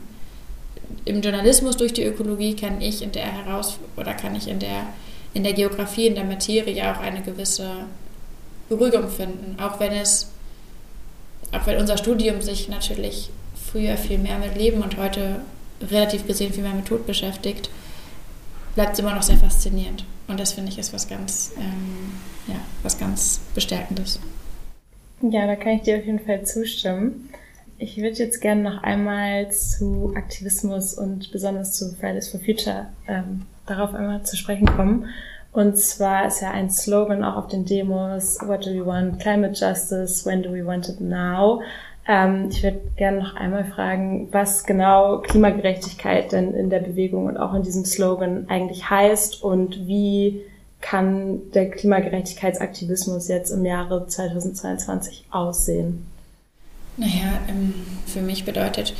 im 1.05 1.21
Journalismus 1.21 1.77
durch 1.77 1.93
die 1.93 2.05
Ökologie 2.05 2.55
kann 2.55 2.81
ich 2.81 3.03
in 3.03 3.13
der 3.13 3.25
Heraus 3.25 3.79
oder 3.97 4.15
kann 4.15 4.37
ich 4.37 4.49
in 4.49 4.59
der, 4.59 4.87
in 5.35 5.43
der 5.43 5.53
Geografie, 5.53 6.07
in 6.07 6.15
der 6.15 6.25
Materie 6.25 6.91
auch 6.91 7.01
eine 7.01 7.23
gewisse 7.23 7.69
Beruhigung 8.69 9.09
finden. 9.09 9.57
Auch 9.61 9.81
wenn 9.81 9.93
es, 9.93 10.31
auch 11.51 11.67
wenn 11.67 11.81
unser 11.81 11.97
Studium 11.97 12.41
sich 12.41 12.69
natürlich 12.69 13.31
früher 13.71 13.97
viel 13.97 14.19
mehr 14.19 14.39
mit 14.39 14.57
Leben 14.57 14.83
und 14.83 14.97
heute 14.97 15.41
relativ 15.81 16.27
gesehen 16.27 16.53
viel 16.53 16.63
mehr 16.63 16.75
mit 16.75 16.87
Tod 16.87 17.07
beschäftigt, 17.07 17.69
bleibt 18.75 18.95
es 18.95 18.99
immer 18.99 19.15
noch 19.15 19.23
sehr 19.23 19.37
faszinierend. 19.37 20.05
Und 20.29 20.41
das 20.41 20.53
finde 20.53 20.71
ich 20.71 20.79
ist 20.79 20.93
was 20.93 21.09
ganz, 21.09 21.53
ähm, 21.59 22.13
ja, 22.47 22.57
was 22.83 22.99
ganz 22.99 23.41
Bestärkendes. 23.55 24.21
Ja, 25.21 25.47
da 25.47 25.57
kann 25.57 25.73
ich 25.73 25.83
dir 25.83 25.99
auf 25.99 26.05
jeden 26.05 26.21
Fall 26.21 26.45
zustimmen. 26.45 27.31
Ich 27.79 27.97
würde 27.97 28.17
jetzt 28.17 28.41
gerne 28.41 28.63
noch 28.63 28.83
einmal 28.83 29.51
zu 29.51 30.13
Aktivismus 30.17 30.95
und 30.95 31.33
besonders 31.33 31.73
zu 31.73 31.95
Fridays 31.97 32.29
for 32.29 32.41
Future 32.41 32.87
ähm, 33.09 33.43
darauf 33.67 33.95
einmal 33.95 34.23
zu 34.23 34.37
sprechen 34.37 34.67
kommen. 34.67 35.07
Und 35.53 35.77
zwar 35.79 36.27
ist 36.27 36.41
ja 36.41 36.51
ein 36.51 36.71
Slogan 36.71 37.23
auch 37.25 37.37
auf 37.37 37.49
den 37.49 37.65
Demos, 37.65 38.39
What 38.41 38.65
do 38.65 38.71
we 38.71 38.85
want? 38.87 39.21
Climate 39.21 39.53
Justice, 39.53 40.25
when 40.25 40.43
do 40.43 40.53
we 40.53 40.65
want 40.65 40.89
it 40.89 41.01
now? 41.01 41.61
Ähm, 42.07 42.49
ich 42.51 42.63
würde 42.63 42.81
gerne 42.97 43.19
noch 43.19 43.37
einmal 43.37 43.65
fragen, 43.65 44.29
was 44.33 44.65
genau 44.65 45.19
Klimagerechtigkeit 45.19 46.33
denn 46.33 46.55
in 46.55 46.69
der 46.69 46.81
Bewegung 46.81 47.27
und 47.27 47.37
auch 47.37 47.55
in 47.55 47.63
diesem 47.63 47.85
Slogan 47.85 48.47
eigentlich 48.49 48.91
heißt 48.91 49.43
und 49.43 49.87
wie 49.87 50.43
kann 50.81 51.53
der 51.53 51.71
Klimagerechtigkeitsaktivismus 51.71 53.29
jetzt 53.29 53.51
im 53.51 53.65
Jahre 53.65 54.07
2022 54.07 55.27
aussehen? 55.31 56.07
Naja, 56.97 57.39
ähm, 57.49 57.73
für 58.07 58.21
mich 58.21 58.45
bedeutet 58.45 58.95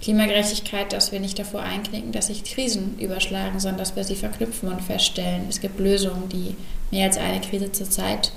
Klimagerechtigkeit, 0.00 0.92
dass 0.92 1.12
wir 1.12 1.20
nicht 1.20 1.38
davor 1.38 1.60
einknicken, 1.60 2.12
dass 2.12 2.28
sich 2.28 2.44
Krisen 2.44 2.98
überschlagen, 2.98 3.60
sondern 3.60 3.78
dass 3.78 3.94
wir 3.94 4.04
sie 4.04 4.14
verknüpfen 4.14 4.70
und 4.70 4.80
feststellen, 4.80 5.46
es 5.48 5.60
gibt 5.60 5.78
Lösungen, 5.78 6.28
die 6.28 6.56
mehr 6.90 7.06
als 7.06 7.18
eine 7.18 7.40
Krise 7.40 7.72
zur 7.72 7.90
Zeit 7.90 8.32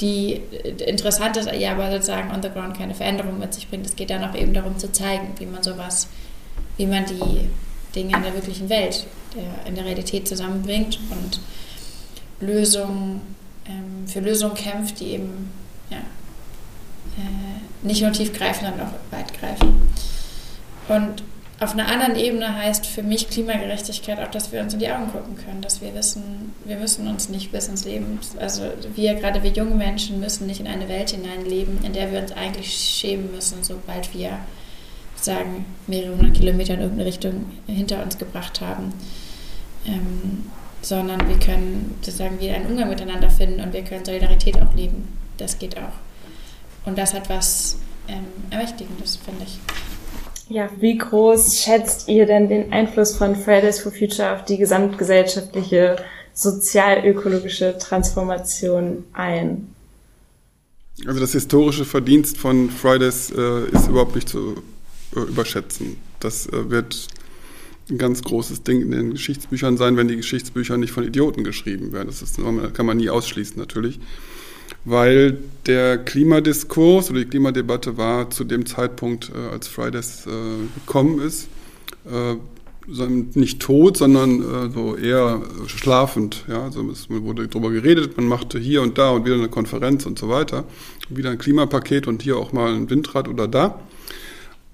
die 0.00 0.34
äh, 0.34 0.84
interessant 0.84 1.36
ist, 1.36 1.52
ja, 1.52 1.72
aber 1.72 1.90
sozusagen 1.90 2.30
on 2.30 2.42
the 2.42 2.48
ground 2.48 2.78
keine 2.78 2.94
Veränderung 2.94 3.38
mit 3.38 3.52
sich 3.52 3.68
bringt. 3.68 3.84
Es 3.84 3.96
geht 3.96 4.10
dann 4.10 4.24
auch 4.24 4.34
eben 4.34 4.54
darum 4.54 4.78
zu 4.78 4.90
zeigen, 4.90 5.34
wie 5.38 5.46
man 5.46 5.62
sowas, 5.62 6.08
wie 6.78 6.86
man 6.86 7.04
die 7.04 7.48
Dinge 7.94 8.16
in 8.16 8.22
der 8.22 8.34
wirklichen 8.34 8.70
Welt, 8.70 9.06
der, 9.34 9.66
in 9.66 9.74
der 9.74 9.84
Realität 9.84 10.28
zusammenbringt 10.28 10.98
und 11.10 11.40
Lösungen, 12.40 13.20
ähm, 13.66 14.06
für 14.06 14.20
Lösungen 14.20 14.54
kämpft, 14.54 15.00
die 15.00 15.12
eben 15.12 15.50
ja, 15.90 15.98
äh, 15.98 17.86
nicht 17.86 18.02
nur 18.02 18.12
tiefgreifen, 18.12 18.66
sondern 18.66 18.88
auch 18.88 18.94
weitgreifen. 19.12 19.74
Und 20.88 21.22
auf 21.60 21.72
einer 21.72 21.88
anderen 21.88 22.16
Ebene 22.16 22.56
heißt 22.56 22.86
für 22.86 23.02
mich 23.02 23.28
Klimagerechtigkeit 23.28 24.18
auch, 24.18 24.30
dass 24.30 24.50
wir 24.50 24.62
uns 24.62 24.72
in 24.72 24.80
die 24.80 24.90
Augen 24.90 25.12
gucken 25.12 25.36
können, 25.36 25.60
dass 25.60 25.82
wir 25.82 25.94
wissen, 25.94 26.54
wir 26.64 26.76
müssen 26.76 27.06
uns 27.06 27.28
nicht 27.28 27.52
bis 27.52 27.68
ins 27.68 27.84
Leben, 27.84 28.18
also 28.38 28.62
wir, 28.94 29.14
gerade 29.16 29.42
wir 29.42 29.50
jungen 29.50 29.76
Menschen, 29.76 30.20
müssen 30.20 30.46
nicht 30.46 30.60
in 30.60 30.66
eine 30.66 30.88
Welt 30.88 31.10
hineinleben, 31.10 31.84
in 31.84 31.92
der 31.92 32.10
wir 32.12 32.20
uns 32.20 32.32
eigentlich 32.32 32.72
schämen 32.72 33.30
müssen, 33.30 33.62
sobald 33.62 34.14
wir 34.14 34.38
sagen, 35.16 35.66
mehrere 35.86 36.16
hundert 36.16 36.34
Kilometer 36.38 36.74
in 36.74 36.80
irgendeine 36.80 37.06
Richtung 37.06 37.44
hinter 37.66 38.02
uns 38.02 38.16
gebracht 38.16 38.62
haben. 38.62 38.94
Ähm, 39.84 40.46
sondern 40.82 41.28
wir 41.28 41.38
können 41.38 41.98
sozusagen 42.00 42.40
wieder 42.40 42.54
einen 42.54 42.66
Umgang 42.66 42.88
miteinander 42.88 43.30
finden 43.30 43.60
und 43.60 43.72
wir 43.72 43.82
können 43.82 44.04
Solidarität 44.04 44.60
auch 44.60 44.74
leben. 44.74 45.08
Das 45.36 45.58
geht 45.58 45.76
auch. 45.76 45.92
Und 46.86 46.98
das 46.98 47.14
hat 47.14 47.28
was 47.28 47.76
ähm, 48.08 48.26
Ermächtigendes, 48.50 49.16
finde 49.16 49.44
ich. 49.44 49.58
Ja, 50.48 50.68
wie 50.80 50.98
groß 50.98 51.60
schätzt 51.60 52.08
ihr 52.08 52.26
denn 52.26 52.48
den 52.48 52.72
Einfluss 52.72 53.16
von 53.16 53.36
Fridays 53.36 53.78
for 53.80 53.92
Future 53.92 54.32
auf 54.32 54.44
die 54.44 54.56
gesamtgesellschaftliche 54.56 55.96
sozial-ökologische 56.34 57.78
Transformation 57.78 59.04
ein? 59.12 59.74
Also 61.06 61.20
das 61.20 61.32
historische 61.32 61.84
Verdienst 61.84 62.36
von 62.36 62.68
Fridays 62.68 63.30
äh, 63.30 63.68
ist 63.70 63.88
überhaupt 63.88 64.16
nicht 64.16 64.28
zu 64.28 64.62
äh, 65.14 65.20
überschätzen. 65.20 65.98
Das 66.18 66.46
äh, 66.46 66.68
wird 66.68 67.08
ein 67.90 67.98
ganz 67.98 68.22
großes 68.22 68.62
Ding 68.62 68.82
in 68.82 68.90
den 68.90 69.10
Geschichtsbüchern 69.12 69.76
sein, 69.76 69.96
wenn 69.96 70.08
die 70.08 70.16
Geschichtsbücher 70.16 70.76
nicht 70.76 70.92
von 70.92 71.04
Idioten 71.04 71.44
geschrieben 71.44 71.92
werden. 71.92 72.08
Das 72.08 72.22
ist, 72.22 72.38
kann 72.74 72.86
man 72.86 72.96
nie 72.96 73.10
ausschließen 73.10 73.58
natürlich 73.58 74.00
weil 74.84 75.38
der 75.66 75.98
Klimadiskurs 75.98 77.10
oder 77.10 77.20
die 77.20 77.26
Klimadebatte 77.26 77.96
war 77.96 78.30
zu 78.30 78.44
dem 78.44 78.66
Zeitpunkt, 78.66 79.30
äh, 79.34 79.52
als 79.52 79.68
Fridays 79.68 80.26
äh, 80.26 80.30
gekommen 80.74 81.20
ist, 81.20 81.48
äh, 82.06 82.36
nicht 83.34 83.60
tot, 83.60 83.98
sondern 83.98 84.72
so 84.72 84.96
eher 84.96 85.42
schlafend. 85.66 86.44
Ja? 86.48 86.64
Also 86.64 86.90
es 86.90 87.08
wurde 87.08 87.46
darüber 87.46 87.70
geredet, 87.70 88.16
man 88.16 88.26
machte 88.26 88.58
hier 88.58 88.82
und 88.82 88.98
da 88.98 89.10
und 89.10 89.24
wieder 89.24 89.36
eine 89.36 89.48
Konferenz 89.48 90.06
und 90.06 90.18
so 90.18 90.28
weiter, 90.28 90.64
wieder 91.08 91.30
ein 91.30 91.38
Klimapaket 91.38 92.08
und 92.08 92.22
hier 92.22 92.36
auch 92.36 92.52
mal 92.52 92.74
ein 92.74 92.90
Windrad 92.90 93.28
oder 93.28 93.46
da. 93.46 93.78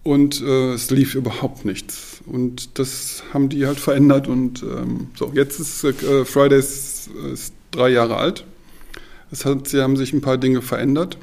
Und 0.07 0.41
äh, 0.41 0.73
es 0.75 0.91
lief 0.91 1.15
überhaupt 1.15 1.65
nichts. 1.65 2.21
Und 2.27 2.79
das 2.79 3.25
haben 3.33 3.49
die 3.49 3.67
halt 3.67 3.81
verändert. 3.81 4.29
Und 4.29 4.63
ähm, 4.63 5.09
so, 5.17 5.33
jetzt 5.35 5.59
ist 5.59 5.83
äh, 5.85 6.25
Fridays 6.25 7.11
ist 7.33 7.55
drei 7.73 7.91
Jahre 7.91 8.17
alt 8.17 8.45
es 9.31 9.45
hat, 9.45 9.69
sie 9.69 9.83
haben 9.83 9.97
sich 9.97 10.13
ein 10.13 10.21
paar 10.21 10.39
Dinge 10.39 10.63
verändert. 10.63 11.19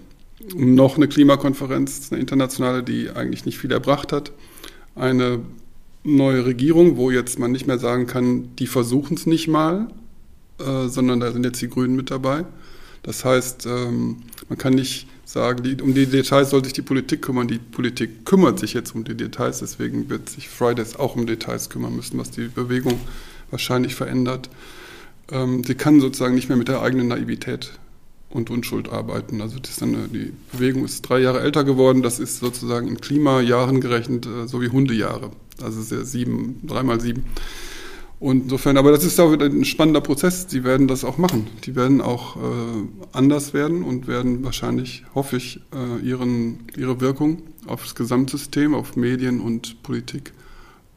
Noch 0.55 0.97
eine 0.97 1.07
Klimakonferenz, 1.07 2.11
eine 2.11 2.19
internationale, 2.19 2.83
die 2.83 3.09
eigentlich 3.09 3.45
nicht 3.45 3.57
viel 3.57 3.71
erbracht 3.71 4.11
hat. 4.11 4.31
Eine 4.95 5.39
neue 6.03 6.45
Regierung, 6.45 6.97
wo 6.97 7.11
jetzt 7.11 7.39
man 7.39 7.51
nicht 7.51 7.65
mehr 7.65 7.79
sagen 7.79 8.07
kann, 8.07 8.49
die 8.57 8.67
versuchen 8.67 9.15
es 9.15 9.25
nicht 9.25 9.47
mal, 9.47 9.87
äh, 10.59 10.87
sondern 10.87 11.21
da 11.21 11.31
sind 11.31 11.45
jetzt 11.45 11.61
die 11.61 11.69
Grünen 11.69 11.95
mit 11.95 12.11
dabei. 12.11 12.45
Das 13.03 13.23
heißt, 13.23 13.65
ähm, 13.65 14.17
man 14.49 14.57
kann 14.57 14.73
nicht 14.73 15.07
sagen, 15.25 15.63
die, 15.63 15.81
um 15.81 15.93
die 15.93 16.05
Details 16.05 16.49
soll 16.49 16.63
sich 16.63 16.73
die 16.73 16.81
Politik 16.81 17.21
kümmern. 17.21 17.47
Die 17.47 17.59
Politik 17.59 18.25
kümmert 18.25 18.59
sich 18.59 18.73
jetzt 18.73 18.93
um 18.95 19.03
die 19.03 19.15
Details, 19.15 19.59
deswegen 19.59 20.09
wird 20.09 20.29
sich 20.29 20.49
Fridays 20.49 20.95
auch 20.95 21.15
um 21.15 21.25
Details 21.25 21.69
kümmern 21.69 21.95
müssen, 21.95 22.19
was 22.19 22.31
die 22.31 22.47
Bewegung 22.47 22.99
wahrscheinlich 23.51 23.95
verändert. 23.95 24.49
Ähm, 25.31 25.63
sie 25.63 25.75
kann 25.75 26.01
sozusagen 26.01 26.35
nicht 26.35 26.49
mehr 26.49 26.57
mit 26.57 26.67
der 26.67 26.81
eigenen 26.81 27.07
Naivität 27.07 27.71
und 28.29 28.49
Unschuld 28.49 28.89
arbeiten. 28.89 29.41
Also 29.41 29.59
das 29.59 29.77
dann, 29.77 29.93
äh, 29.93 30.07
die 30.11 30.33
Bewegung 30.51 30.85
ist 30.85 31.03
drei 31.03 31.19
Jahre 31.19 31.41
älter 31.41 31.63
geworden. 31.63 32.01
Das 32.01 32.19
ist 32.19 32.39
sozusagen 32.39 32.87
in 32.87 32.99
Klimajahren 32.99 33.79
gerechnet, 33.79 34.25
äh, 34.25 34.47
so 34.47 34.61
wie 34.61 34.69
Hundejahre. 34.69 35.31
Also 35.61 35.81
sehr 35.81 36.03
sieben, 36.05 36.59
dreimal 36.63 36.99
sieben. 36.99 37.25
Und 38.23 38.43
insofern, 38.43 38.77
aber 38.77 38.91
das 38.91 39.03
ist 39.03 39.19
auch 39.19 39.37
ein 39.37 39.65
spannender 39.65 39.99
Prozess. 39.99 40.47
Die 40.47 40.63
werden 40.63 40.87
das 40.87 41.03
auch 41.03 41.17
machen. 41.17 41.47
Die 41.65 41.75
werden 41.75 41.99
auch 41.99 42.37
äh, 42.37 42.39
anders 43.11 43.53
werden 43.53 43.83
und 43.83 44.07
werden 44.07 44.45
wahrscheinlich, 44.45 45.03
hoffe 45.13 45.35
ich, 45.35 45.59
äh, 45.75 46.01
ihren, 46.01 46.59
ihre 46.77 47.01
Wirkung 47.01 47.39
aufs 47.67 47.95
Gesamtsystem, 47.95 48.75
auf 48.75 48.95
Medien 48.95 49.41
und 49.41 49.83
Politik 49.83 50.31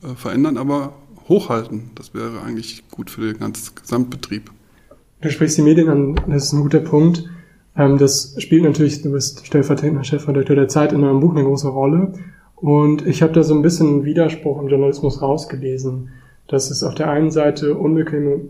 äh, 0.04 0.14
verändern, 0.14 0.56
aber 0.56 0.92
hochhalten. 1.28 1.90
Das 1.96 2.14
wäre 2.14 2.42
eigentlich 2.42 2.88
gut 2.92 3.10
für 3.10 3.22
den 3.22 3.40
ganzen 3.40 3.74
Gesamtbetrieb. 3.74 4.52
Du 5.20 5.28
sprichst 5.28 5.58
die 5.58 5.62
Medien 5.62 5.88
an, 5.88 6.14
das 6.28 6.44
ist 6.44 6.52
ein 6.52 6.62
guter 6.62 6.78
Punkt. 6.78 7.24
Ähm, 7.76 7.98
das 7.98 8.36
spielt 8.38 8.62
natürlich, 8.62 9.02
du 9.02 9.10
bist 9.10 9.44
stellvertretender 9.44 10.04
Chefredakteur 10.04 10.54
der 10.54 10.68
Zeit 10.68 10.92
in 10.92 11.02
eurem 11.02 11.18
Buch 11.18 11.32
eine 11.32 11.42
große 11.42 11.66
Rolle. 11.66 12.12
Und 12.54 13.04
ich 13.04 13.20
habe 13.20 13.32
da 13.32 13.42
so 13.42 13.52
ein 13.52 13.62
bisschen 13.62 14.04
Widerspruch 14.04 14.62
im 14.62 14.68
Journalismus 14.68 15.20
rausgelesen, 15.20 16.10
dass 16.48 16.70
es 16.70 16.82
auf 16.82 16.94
der 16.94 17.10
einen 17.10 17.30
Seite 17.30 17.74
unbequeme, 17.74 18.40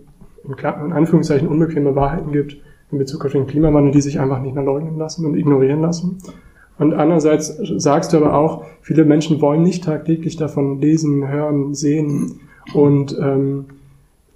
in 0.44 0.92
Anführungszeichen 0.92 1.48
unbequeme 1.48 1.94
Wahrheiten 1.94 2.32
gibt, 2.32 2.56
in 2.92 2.98
Bezug 2.98 3.24
auf 3.24 3.32
den 3.32 3.46
Klimawandel, 3.46 3.92
die 3.92 4.00
sich 4.00 4.20
einfach 4.20 4.40
nicht 4.40 4.54
mehr 4.54 4.64
leugnen 4.64 4.96
lassen 4.96 5.26
und 5.26 5.36
ignorieren 5.36 5.80
lassen. 5.80 6.18
Und 6.78 6.92
andererseits 6.92 7.56
sagst 7.76 8.12
du 8.12 8.18
aber 8.18 8.34
auch, 8.34 8.64
viele 8.82 9.04
Menschen 9.04 9.40
wollen 9.40 9.62
nicht 9.62 9.84
tagtäglich 9.84 10.36
davon 10.36 10.80
lesen, 10.80 11.26
hören, 11.26 11.74
sehen 11.74 12.40
und 12.74 13.18
ähm, 13.18 13.66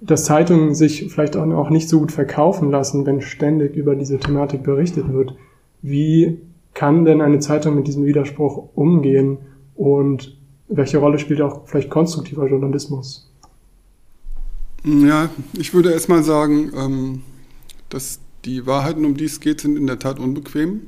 dass 0.01 0.25
Zeitungen 0.25 0.73
sich 0.73 1.13
vielleicht 1.13 1.37
auch 1.37 1.69
nicht 1.69 1.87
so 1.87 1.99
gut 1.99 2.11
verkaufen 2.11 2.71
lassen, 2.71 3.05
wenn 3.05 3.21
ständig 3.21 3.75
über 3.75 3.95
diese 3.95 4.17
Thematik 4.17 4.63
berichtet 4.63 5.13
wird. 5.13 5.35
Wie 5.83 6.39
kann 6.73 7.05
denn 7.05 7.21
eine 7.21 7.39
Zeitung 7.39 7.75
mit 7.75 7.87
diesem 7.87 8.05
Widerspruch 8.05 8.69
umgehen 8.73 9.37
und 9.75 10.37
welche 10.67 10.97
Rolle 10.97 11.19
spielt 11.19 11.41
auch 11.41 11.67
vielleicht 11.67 11.91
konstruktiver 11.91 12.47
Journalismus? 12.47 13.30
Ja, 14.83 15.29
ich 15.53 15.73
würde 15.73 15.91
erstmal 15.91 16.23
sagen, 16.23 16.71
ähm, 16.75 17.21
dass 17.89 18.19
die 18.45 18.65
Wahrheiten, 18.65 19.05
um 19.05 19.15
die 19.15 19.25
es 19.25 19.39
geht, 19.39 19.61
sind 19.61 19.77
in 19.77 19.85
der 19.85 19.99
Tat 19.99 20.19
unbequem. 20.19 20.81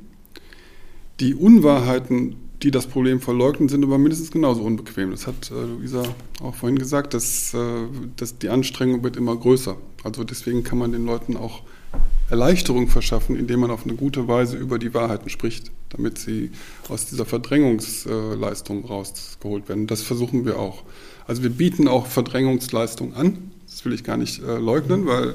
Die 1.20 1.36
Unwahrheiten, 1.36 2.36
die 2.64 2.72
das 2.72 2.88
Problem 2.88 3.22
verleugnen, 3.22 3.70
sind 3.70 3.84
aber 3.84 4.00
mindestens 4.00 4.32
genauso 4.32 4.64
unbequem. 4.64 5.12
Das 5.12 5.28
hat 5.28 5.52
äh, 5.52 5.54
Luisa 5.54 6.04
auch 6.42 6.56
vorhin 6.56 6.80
gesagt, 6.80 7.14
dass, 7.14 7.54
äh, 7.54 7.60
dass 8.18 8.40
die 8.40 8.50
Anstrengung 8.50 9.04
wird 9.04 9.16
immer 9.16 9.36
größer. 9.36 9.78
Also 10.04 10.24
deswegen 10.24 10.64
kann 10.64 10.80
man 10.80 10.92
den 10.92 11.06
Leuten 11.06 11.38
auch 11.38 11.62
Erleichterung 12.32 12.88
verschaffen, 12.88 13.36
indem 13.36 13.60
man 13.60 13.70
auf 13.70 13.84
eine 13.84 13.94
gute 13.94 14.28
Weise 14.28 14.58
über 14.58 14.80
die 14.80 14.96
Wahrheiten 14.96 15.30
spricht, 15.30 15.72
damit 15.90 16.18
sie 16.18 16.50
aus 16.90 17.06
dieser 17.06 17.26
Verdrängungsleistung 17.26 18.86
rausgeholt 18.86 19.70
werden. 19.70 19.86
Das 19.86 20.02
versuchen 20.02 20.46
wir 20.46 20.58
auch. 20.58 20.82
Also 21.28 21.44
wir 21.44 21.52
bieten 21.52 21.88
auch 21.88 22.08
Verdrängungsleistung 22.08 23.14
an. 23.14 23.52
Das 23.74 23.84
will 23.86 23.94
ich 23.94 24.04
gar 24.04 24.18
nicht 24.18 24.40
äh, 24.44 24.60
leugnen, 24.60 25.08
weil 25.08 25.30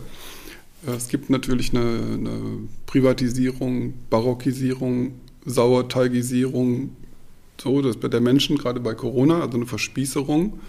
äh, 0.86 0.92
es 0.96 1.08
gibt 1.08 1.28
natürlich 1.28 1.74
eine, 1.74 1.80
eine 1.80 2.40
Privatisierung, 2.86 3.94
Barockisierung, 4.10 5.14
Sauerteigisierung, 5.44 6.90
so, 7.60 7.82
das 7.82 7.96
bei 7.96 8.06
der 8.06 8.20
Menschen, 8.20 8.56
gerade 8.56 8.78
bei 8.78 8.94
Corona, 8.94 9.40
also 9.40 9.56
eine 9.56 9.66
Verspießerung. 9.66 10.60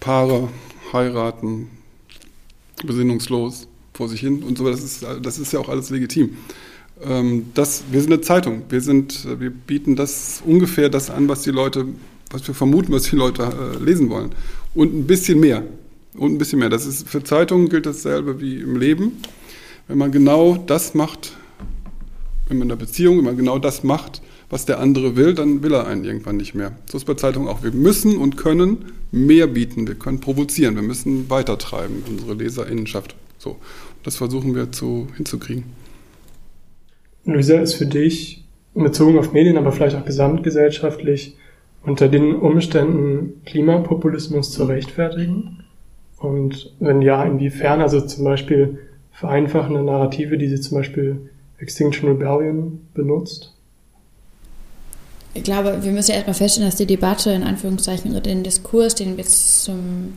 Paare 0.00 0.48
heiraten, 0.92 1.68
besinnungslos 2.84 3.68
vor 3.92 4.08
sich 4.08 4.18
hin 4.18 4.42
und 4.42 4.58
so, 4.58 4.68
das 4.68 4.82
ist, 4.82 5.06
das 5.22 5.38
ist 5.38 5.52
ja 5.52 5.60
auch 5.60 5.68
alles 5.68 5.90
legitim. 5.90 6.36
Ähm, 7.00 7.46
das, 7.54 7.84
wir 7.92 8.00
sind 8.00 8.12
eine 8.12 8.22
Zeitung, 8.22 8.64
wir, 8.68 8.80
sind, 8.80 9.24
wir 9.40 9.50
bieten 9.50 9.94
das 9.94 10.42
ungefähr 10.44 10.88
das 10.88 11.10
an, 11.10 11.28
was 11.28 11.42
die 11.42 11.52
Leute, 11.52 11.86
was 12.30 12.44
wir 12.48 12.56
vermuten, 12.56 12.92
was 12.92 13.04
die 13.04 13.16
Leute 13.16 13.44
äh, 13.44 13.84
lesen 13.84 14.10
wollen. 14.10 14.32
Und 14.74 14.92
ein 14.92 15.06
bisschen 15.06 15.38
mehr. 15.38 15.62
Und 16.16 16.32
ein 16.32 16.38
bisschen 16.38 16.60
mehr. 16.60 16.68
Das 16.68 16.86
ist, 16.86 17.08
für 17.08 17.22
Zeitungen 17.22 17.68
gilt 17.68 17.86
dasselbe 17.86 18.40
wie 18.40 18.60
im 18.60 18.76
Leben. 18.76 19.20
Wenn 19.88 19.98
man 19.98 20.12
genau 20.12 20.56
das 20.56 20.94
macht, 20.94 21.36
wenn 22.48 22.58
man 22.58 22.68
in 22.68 22.72
einer 22.72 22.80
Beziehung, 22.80 23.18
wenn 23.18 23.24
man 23.24 23.36
genau 23.36 23.58
das 23.58 23.82
macht, 23.84 24.22
was 24.50 24.66
der 24.66 24.78
andere 24.78 25.16
will, 25.16 25.34
dann 25.34 25.62
will 25.62 25.74
er 25.74 25.86
einen 25.86 26.04
irgendwann 26.04 26.36
nicht 26.36 26.54
mehr. 26.54 26.72
So 26.90 26.98
ist 26.98 27.04
bei 27.04 27.14
Zeitungen 27.14 27.48
auch. 27.48 27.62
Wir 27.62 27.72
müssen 27.72 28.16
und 28.16 28.36
können 28.36 28.92
mehr 29.10 29.46
bieten. 29.46 29.86
Wir 29.88 29.96
können 29.96 30.20
provozieren. 30.20 30.76
Wir 30.76 30.82
müssen 30.82 31.28
weitertreiben, 31.30 32.04
unsere 32.08 32.34
Leserinnenschaft. 32.34 33.16
So. 33.38 33.56
Das 34.04 34.16
versuchen 34.16 34.54
wir 34.54 34.70
zu, 34.70 35.08
hinzukriegen. 35.16 35.64
Luisa, 37.24 37.58
ist 37.58 37.74
für 37.74 37.86
dich 37.86 38.44
bezogen 38.74 39.18
auf 39.18 39.32
Medien, 39.32 39.56
aber 39.56 39.72
vielleicht 39.72 39.96
auch 39.96 40.04
gesamtgesellschaftlich 40.04 41.36
unter 41.82 42.08
den 42.08 42.34
Umständen 42.34 43.42
Klimapopulismus 43.44 44.52
zu 44.52 44.64
rechtfertigen? 44.64 45.63
Und 46.24 46.72
wenn 46.80 47.02
ja, 47.02 47.22
inwiefern? 47.24 47.82
Also 47.82 48.00
zum 48.00 48.24
Beispiel 48.24 48.78
vereinfachende 49.12 49.82
Narrative, 49.82 50.38
die 50.38 50.48
sie 50.48 50.60
zum 50.60 50.78
Beispiel 50.78 51.30
Extinction 51.58 52.08
Rebellion 52.08 52.80
benutzt? 52.94 53.52
Ich 55.34 55.42
glaube, 55.42 55.82
wir 55.82 55.92
müssen 55.92 56.12
ja 56.12 56.16
erstmal 56.16 56.34
feststellen, 56.34 56.68
dass 56.68 56.76
die 56.76 56.86
Debatte 56.86 57.30
in 57.30 57.42
Anführungszeichen 57.42 58.10
oder 58.10 58.20
den 58.20 58.42
Diskurs, 58.42 58.94
den 58.94 59.16
wir 59.16 59.24
zum, 59.24 60.14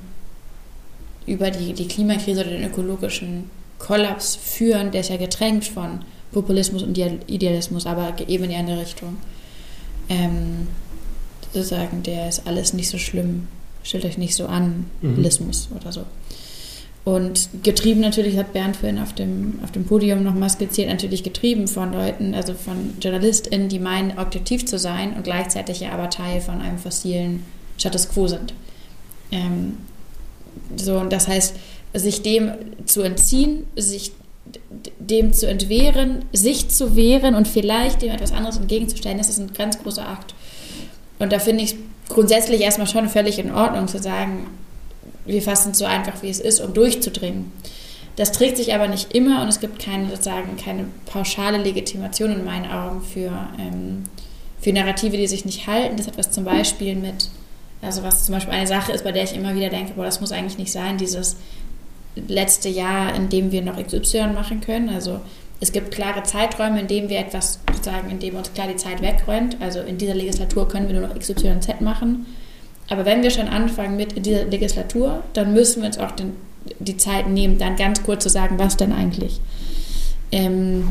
über 1.26 1.52
die, 1.52 1.74
die 1.74 1.88
Klimakrise 1.88 2.42
oder 2.42 2.52
den 2.52 2.66
ökologischen 2.66 3.50
Kollaps 3.80 4.36
führen, 4.36 4.92
der 4.92 5.02
ist 5.02 5.10
ja 5.10 5.18
getränkt 5.18 5.66
von 5.66 6.00
Populismus 6.32 6.84
und 6.84 6.98
Idealismus, 6.98 7.86
aber 7.86 8.14
eben 8.28 8.46
in 8.46 8.50
die 8.52 8.56
andere 8.56 8.82
Richtung. 8.82 9.18
Ähm, 10.10 10.68
sozusagen, 11.54 12.04
der 12.04 12.30
ist 12.30 12.48
alles 12.48 12.74
nicht 12.74 12.90
so 12.90 12.98
schlimm, 12.98 13.48
stellt 13.88 14.06
euch 14.06 14.18
nicht 14.18 14.36
so 14.36 14.48
an, 14.48 14.86
mhm. 15.02 15.26
oder 15.76 15.92
so. 15.92 16.02
Und 17.06 17.48
getrieben 17.64 18.02
natürlich, 18.02 18.38
hat 18.38 18.52
Bernd 18.52 18.76
vorhin 18.76 19.00
auf 19.00 19.14
dem, 19.14 19.60
auf 19.64 19.72
dem 19.72 19.86
Podium 19.86 20.24
nochmal 20.24 20.50
skizziert, 20.50 20.90
natürlich 20.90 21.24
getrieben 21.24 21.70
von 21.70 21.94
Leuten, 21.94 22.36
also 22.36 22.54
von 22.54 22.96
JournalistInnen, 23.00 23.70
die 23.70 23.80
meinen, 23.80 24.18
objektiv 24.18 24.66
zu 24.66 24.78
sein 24.78 25.14
und 25.14 25.24
gleichzeitig 25.24 25.80
ja 25.80 25.92
aber 25.92 26.10
Teil 26.10 26.42
von 26.42 26.60
einem 26.60 26.78
fossilen 26.78 27.46
Status 27.78 28.10
quo 28.10 28.28
sind. 28.28 28.54
Ähm, 29.32 29.78
so, 30.76 30.98
und 30.98 31.14
das 31.14 31.30
heißt, 31.30 31.56
sich 31.94 32.24
dem 32.24 32.52
zu 32.86 33.04
entziehen, 33.04 33.66
sich 33.78 34.12
dem 35.00 35.32
zu 35.32 35.48
entwehren, 35.48 36.26
sich 36.34 36.68
zu 36.68 36.98
wehren 36.98 37.36
und 37.36 37.48
vielleicht 37.48 38.02
dem 38.02 38.12
etwas 38.12 38.34
anderes 38.34 38.58
entgegenzustellen, 38.58 39.18
das 39.18 39.30
ist 39.30 39.40
ein 39.40 39.54
ganz 39.54 39.82
großer 39.82 40.08
Akt. 40.08 40.36
Und 41.20 41.32
da 41.32 41.40
finde 41.40 41.64
ich 41.64 41.72
es 41.72 41.78
grundsätzlich 42.10 42.62
erstmal 42.62 42.88
schon 42.88 43.10
völlig 43.10 43.40
in 43.40 43.54
Ordnung 43.54 43.88
zu 43.88 44.00
sagen, 44.00 44.48
wir 45.26 45.42
fassen 45.42 45.72
es 45.72 45.78
so 45.78 45.86
einfach, 45.86 46.22
wie 46.22 46.30
es 46.30 46.40
ist, 46.40 46.60
um 46.60 46.74
durchzudringen. 46.74 47.52
Das 48.16 48.32
trägt 48.32 48.58
sich 48.58 48.74
aber 48.74 48.88
nicht 48.88 49.14
immer 49.14 49.44
und 49.44 49.48
es 49.48 49.60
gibt 49.60 49.80
keine, 49.80 50.10
sozusagen, 50.10 50.58
keine 50.58 50.86
pauschale 51.06 51.60
Legitimation 51.60 52.32
in 52.32 52.46
meinen 52.46 52.70
Augen 52.70 53.02
für, 53.02 53.32
ähm, 53.60 54.04
für 54.60 54.74
Narrative, 54.74 55.18
die 55.18 55.28
sich 55.28 55.46
nicht 55.46 55.68
halten. 55.68 55.98
Das 55.98 56.08
hat 56.08 56.18
was 56.18 56.32
zum 56.32 56.44
Beispiel 56.44 56.96
mit, 56.96 57.30
also 57.82 58.02
was 58.02 58.26
zum 58.26 58.34
Beispiel 58.34 58.54
eine 58.54 58.66
Sache 58.66 58.92
ist, 58.92 59.04
bei 59.04 59.12
der 59.12 59.24
ich 59.24 59.36
immer 59.36 59.54
wieder 59.54 59.70
denke, 59.70 59.94
boah, 59.96 60.06
das 60.06 60.20
muss 60.20 60.32
eigentlich 60.32 60.58
nicht 60.58 60.72
sein, 60.72 60.98
dieses 60.98 61.36
letzte 62.28 62.70
Jahr, 62.70 63.14
in 63.14 63.30
dem 63.30 63.52
wir 63.52 63.62
noch 63.62 63.78
XY 63.78 64.28
machen 64.34 64.62
können. 64.62 64.90
Also 64.90 65.20
es 65.60 65.72
gibt 65.72 65.92
klare 65.92 66.24
Zeiträume, 66.24 66.82
in 66.82 66.88
denen 66.88 67.10
wir 67.10 67.20
etwas 67.20 67.60
sozusagen, 67.74 68.12
in 68.12 68.20
dem 68.20 68.36
uns 68.36 68.54
klar 68.54 68.68
die 68.68 68.76
Zeit 68.76 69.02
wegräumt. 69.02 69.58
Also 69.60 69.80
in 69.82 69.98
dieser 69.98 70.14
Legislatur 70.14 70.68
können 70.68 70.88
wir 70.88 71.00
nur 71.00 71.08
noch 71.08 71.18
XYZ 71.18 71.82
machen. 71.82 72.28
Aber 72.90 73.06
wenn 73.06 73.24
wir 73.24 73.32
schon 73.32 73.48
anfangen 73.48 73.98
mit 73.98 74.26
dieser 74.26 74.46
Legislatur, 74.46 75.24
dann 75.34 75.54
müssen 75.54 75.82
wir 75.82 75.88
uns 75.88 75.98
auch 75.98 76.12
den, 76.12 76.34
die 76.80 76.98
Zeit 76.98 77.28
nehmen, 77.28 77.58
dann 77.58 77.76
ganz 77.76 78.04
kurz 78.04 78.24
zu 78.24 78.30
sagen, 78.30 78.60
was 78.60 78.78
denn 78.78 78.94
eigentlich. 78.94 79.42
Ähm, 80.32 80.90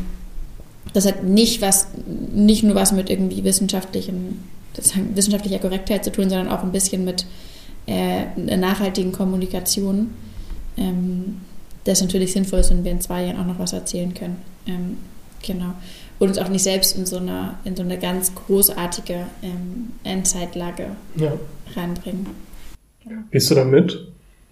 das 0.92 1.06
hat 1.06 1.24
nicht 1.24 1.62
was, 1.62 1.88
nicht 2.34 2.62
nur 2.62 2.74
was 2.74 2.92
mit 2.92 3.08
irgendwie 3.08 3.44
wissenschaftlichen, 3.44 4.44
wissenschaftlicher 5.14 5.58
Korrektheit 5.58 6.04
zu 6.04 6.10
tun, 6.10 6.28
sondern 6.28 6.48
auch 6.48 6.62
ein 6.62 6.72
bisschen 6.72 7.04
mit 7.04 7.24
äh, 7.86 8.24
nachhaltigen 8.36 9.12
Kommunikation. 9.12 10.10
Ähm, 10.76 11.40
das 11.84 12.00
natürlich 12.00 12.32
sinnvoll 12.32 12.60
ist, 12.60 12.70
wenn 12.70 12.84
wir 12.84 12.90
in 12.90 13.00
zwei 13.00 13.24
Jahren 13.24 13.40
auch 13.40 13.46
noch 13.46 13.58
was 13.58 13.72
erzählen 13.72 14.12
können. 14.12 14.55
Ähm, 14.66 14.98
genau 15.42 15.74
und 16.18 16.28
uns 16.28 16.38
auch 16.38 16.48
nicht 16.48 16.62
selbst 16.62 16.96
in 16.96 17.06
so 17.06 17.18
eine, 17.18 17.56
in 17.64 17.76
so 17.76 17.82
eine 17.82 17.98
ganz 17.98 18.34
großartige 18.34 19.26
ähm, 19.42 19.92
Endzeitlage 20.04 20.88
ja. 21.16 21.32
reinbringen. 21.74 22.26
Gehst 23.30 23.50
du 23.50 23.54
da 23.54 23.64
mit 23.64 24.08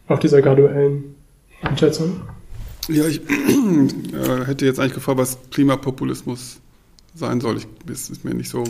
auf 0.09 0.21
dieser 0.21 0.43
graduellen 0.43 1.15
Einschätzung? 1.63 2.21
Ja, 2.89 3.07
ich 3.07 3.21
äh, 3.29 4.47
hätte 4.47 4.67
jetzt 4.67 4.79
eigentlich 4.79 4.95
gefragt, 4.95 5.19
was 5.19 5.39
Klimapopulismus 5.51 6.61
sein 7.15 7.41
soll. 7.41 7.57
Ich, 7.59 7.67
das 7.87 8.11
ist 8.11 8.25
mir 8.25 8.35
nicht 8.35 8.51
so. 8.51 8.65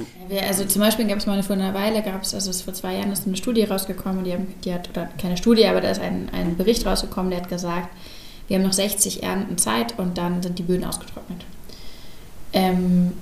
Also 0.47 0.65
zum 0.67 0.81
Beispiel 0.81 1.07
gab 1.09 1.19
es 1.19 1.27
mal 1.27 1.43
vor 1.43 1.57
einer 1.57 1.75
Weile, 1.75 2.03
gab 2.03 2.23
es, 2.23 2.35
also 2.35 2.53
vor 2.53 2.75
zwei 2.75 2.95
Jahren 2.95 3.11
ist 3.11 3.27
eine 3.27 3.37
Studie 3.37 3.65
rausgekommen, 3.65 4.25
die, 4.25 4.33
haben, 4.33 4.47
die 4.65 4.73
hat, 4.73 4.91
oder 4.91 5.09
keine 5.21 5.37
Studie, 5.37 5.67
aber 5.67 5.81
da 5.81 5.91
ist 5.91 6.01
ein, 6.01 6.29
ein 6.33 6.57
Bericht 6.57 6.87
rausgekommen, 6.87 7.31
der 7.31 7.41
hat 7.41 7.49
gesagt, 7.49 7.89
wir 8.49 8.57
haben 8.57 8.65
noch 8.65 8.73
60 8.73 9.23
Ernten 9.23 9.59
Zeit 9.59 9.99
und 9.99 10.19
dann 10.19 10.43
sind 10.43 10.59
die 10.59 10.63
Böden 10.63 10.85
ausgetrocknet. 10.85 11.45
Ähm, 12.53 13.13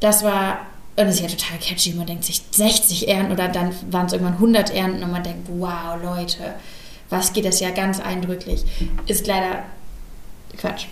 das 0.00 0.22
war, 0.22 0.66
und 0.96 1.06
das 1.06 1.16
ist 1.16 1.20
ja 1.20 1.28
total 1.28 1.58
catchy, 1.58 1.94
man 1.94 2.06
denkt 2.06 2.24
sich 2.24 2.42
60 2.50 3.08
Ernten 3.08 3.32
oder 3.32 3.48
dann 3.48 3.74
waren 3.90 4.06
es 4.06 4.12
irgendwann 4.12 4.34
100 4.34 4.70
Ernten 4.70 5.02
und 5.02 5.10
man 5.10 5.22
denkt, 5.22 5.48
wow, 5.48 6.00
Leute, 6.02 6.54
was 7.08 7.32
geht 7.32 7.44
das 7.44 7.60
ja 7.60 7.70
ganz 7.70 8.00
eindrücklich. 8.00 8.64
Ist 9.06 9.26
leider 9.26 9.62
Quatsch. 10.56 10.86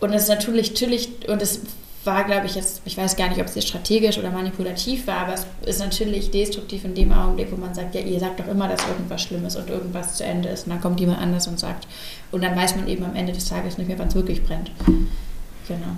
Und 0.00 0.12
es 0.12 0.24
ist 0.24 0.28
natürlich, 0.28 0.70
natürlich, 0.70 1.08
und 1.28 1.40
es 1.40 1.60
war, 2.06 2.24
glaube 2.24 2.46
ich, 2.46 2.54
jetzt, 2.54 2.82
ich 2.84 2.96
weiß 2.96 3.16
gar 3.16 3.28
nicht, 3.28 3.40
ob 3.40 3.46
es 3.46 3.54
jetzt 3.54 3.68
strategisch 3.68 4.18
oder 4.18 4.30
manipulativ 4.30 5.06
war, 5.06 5.18
aber 5.18 5.34
es 5.34 5.46
ist 5.66 5.78
natürlich 5.78 6.30
destruktiv 6.30 6.84
in 6.84 6.94
dem 6.94 7.12
Augenblick, 7.12 7.50
wo 7.50 7.56
man 7.56 7.74
sagt, 7.74 7.94
ja, 7.94 8.00
ihr 8.00 8.20
sagt 8.20 8.40
doch 8.40 8.48
immer, 8.48 8.68
dass 8.68 8.86
irgendwas 8.86 9.22
schlimm 9.22 9.44
ist 9.44 9.56
und 9.56 9.68
irgendwas 9.68 10.16
zu 10.16 10.24
Ende 10.24 10.48
ist. 10.48 10.66
Und 10.66 10.72
dann 10.72 10.80
kommt 10.80 11.00
jemand 11.00 11.20
anders 11.20 11.46
und 11.46 11.58
sagt, 11.58 11.86
und 12.32 12.42
dann 12.42 12.56
weiß 12.56 12.76
man 12.76 12.88
eben 12.88 13.04
am 13.04 13.14
Ende 13.14 13.32
des 13.32 13.46
Tages 13.48 13.78
nicht 13.78 13.88
mehr, 13.88 13.98
wann 13.98 14.08
es 14.08 14.14
wirklich 14.14 14.42
brennt. 14.42 14.70
Genau. 15.68 15.96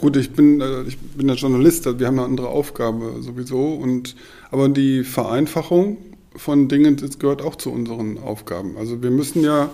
Gut, 0.00 0.16
ich 0.16 0.32
bin, 0.32 0.60
äh, 0.60 0.82
ich 0.82 0.98
bin 0.98 1.26
der 1.26 1.36
Journalist, 1.36 1.84
wir 1.98 2.06
haben 2.06 2.18
eine 2.18 2.26
andere 2.26 2.48
Aufgabe 2.48 3.22
sowieso. 3.22 3.74
Und, 3.74 4.16
aber 4.50 4.68
die 4.68 5.04
Vereinfachung 5.04 5.98
von 6.34 6.68
Dingen, 6.68 6.96
das 6.96 7.18
gehört 7.18 7.42
auch 7.42 7.56
zu 7.56 7.70
unseren 7.70 8.18
Aufgaben. 8.18 8.76
Also 8.76 9.02
wir 9.02 9.10
müssen 9.10 9.42
ja 9.42 9.70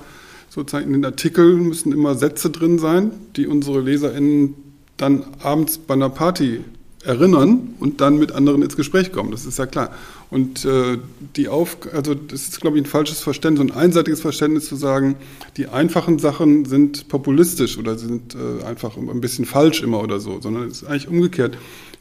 sozusagen 0.50 0.86
in 0.86 0.92
den 0.94 1.04
Artikeln 1.04 1.68
müssen 1.68 1.92
immer 1.92 2.14
Sätze 2.14 2.50
drin 2.50 2.78
sein, 2.78 3.12
die 3.36 3.46
unsere 3.46 3.80
LeserInnen 3.80 4.54
dann 4.98 5.24
abends 5.40 5.78
bei 5.78 5.94
einer 5.94 6.10
Party 6.10 6.60
erinnern 7.04 7.74
und 7.78 8.00
dann 8.00 8.18
mit 8.18 8.32
anderen 8.32 8.60
ins 8.62 8.76
Gespräch 8.76 9.12
kommen. 9.12 9.30
Das 9.30 9.46
ist 9.46 9.58
ja 9.58 9.66
klar. 9.66 9.92
Und 10.30 10.64
äh, 10.64 10.98
die 11.36 11.48
Auf, 11.48 11.78
also 11.94 12.14
das 12.14 12.48
ist, 12.48 12.60
glaube 12.60 12.76
ich, 12.76 12.84
ein 12.84 12.86
falsches 12.86 13.20
Verständnis, 13.20 13.70
ein 13.70 13.76
einseitiges 13.76 14.20
Verständnis 14.20 14.66
zu 14.66 14.76
sagen, 14.76 15.16
die 15.56 15.68
einfachen 15.68 16.18
Sachen 16.18 16.64
sind 16.64 17.08
populistisch 17.08 17.78
oder 17.78 17.96
sind 17.96 18.34
äh, 18.34 18.64
einfach 18.64 18.96
ein 18.96 19.20
bisschen 19.20 19.44
falsch 19.44 19.82
immer 19.82 20.02
oder 20.02 20.20
so, 20.20 20.40
sondern 20.40 20.64
es 20.64 20.82
ist 20.82 20.88
eigentlich 20.88 21.08
umgekehrt. 21.08 21.56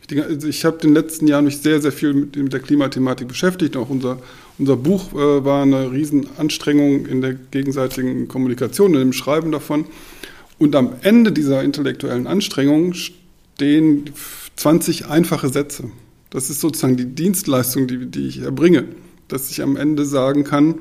Ich, 0.10 0.22
also 0.22 0.48
ich 0.48 0.66
habe 0.66 0.78
in 0.78 0.90
den 0.90 0.94
letzten 0.96 1.28
Jahren 1.28 1.46
mich 1.46 1.60
sehr, 1.60 1.82
sehr 1.82 1.92
viel 1.92 2.14
mit, 2.14 2.36
mit 2.36 2.52
der 2.52 2.60
Klimathematik 2.60 3.28
beschäftigt. 3.28 3.78
Auch 3.78 3.90
unser, 3.90 4.18
unser 4.58 4.78
Buch 4.78 5.14
äh, 5.14 5.46
war 5.46 5.62
eine 5.62 5.92
Riesenanstrengung 5.92 7.06
in 7.06 7.22
der 7.22 7.34
gegenseitigen 7.34 8.28
Kommunikation, 8.28 8.94
in 8.94 9.00
dem 9.00 9.14
Schreiben 9.14 9.52
davon. 9.52 9.86
Und 10.60 10.76
am 10.76 10.94
Ende 11.02 11.32
dieser 11.32 11.64
intellektuellen 11.64 12.28
Anstrengung 12.28 12.94
stehen 12.94 14.10
20 14.56 15.06
einfache 15.06 15.50
Sätze. 15.50 15.92
Das 16.30 16.50
ist 16.50 16.62
sozusagen 16.62 16.98
die 16.98 17.06
Dienstleistung, 17.06 17.88
die, 17.88 18.06
die 18.08 18.28
ich 18.28 18.42
erbringe, 18.42 18.86
dass 19.28 19.52
ich 19.52 19.62
am 19.62 19.76
Ende 19.78 20.06
sagen 20.06 20.44
kann, 20.44 20.76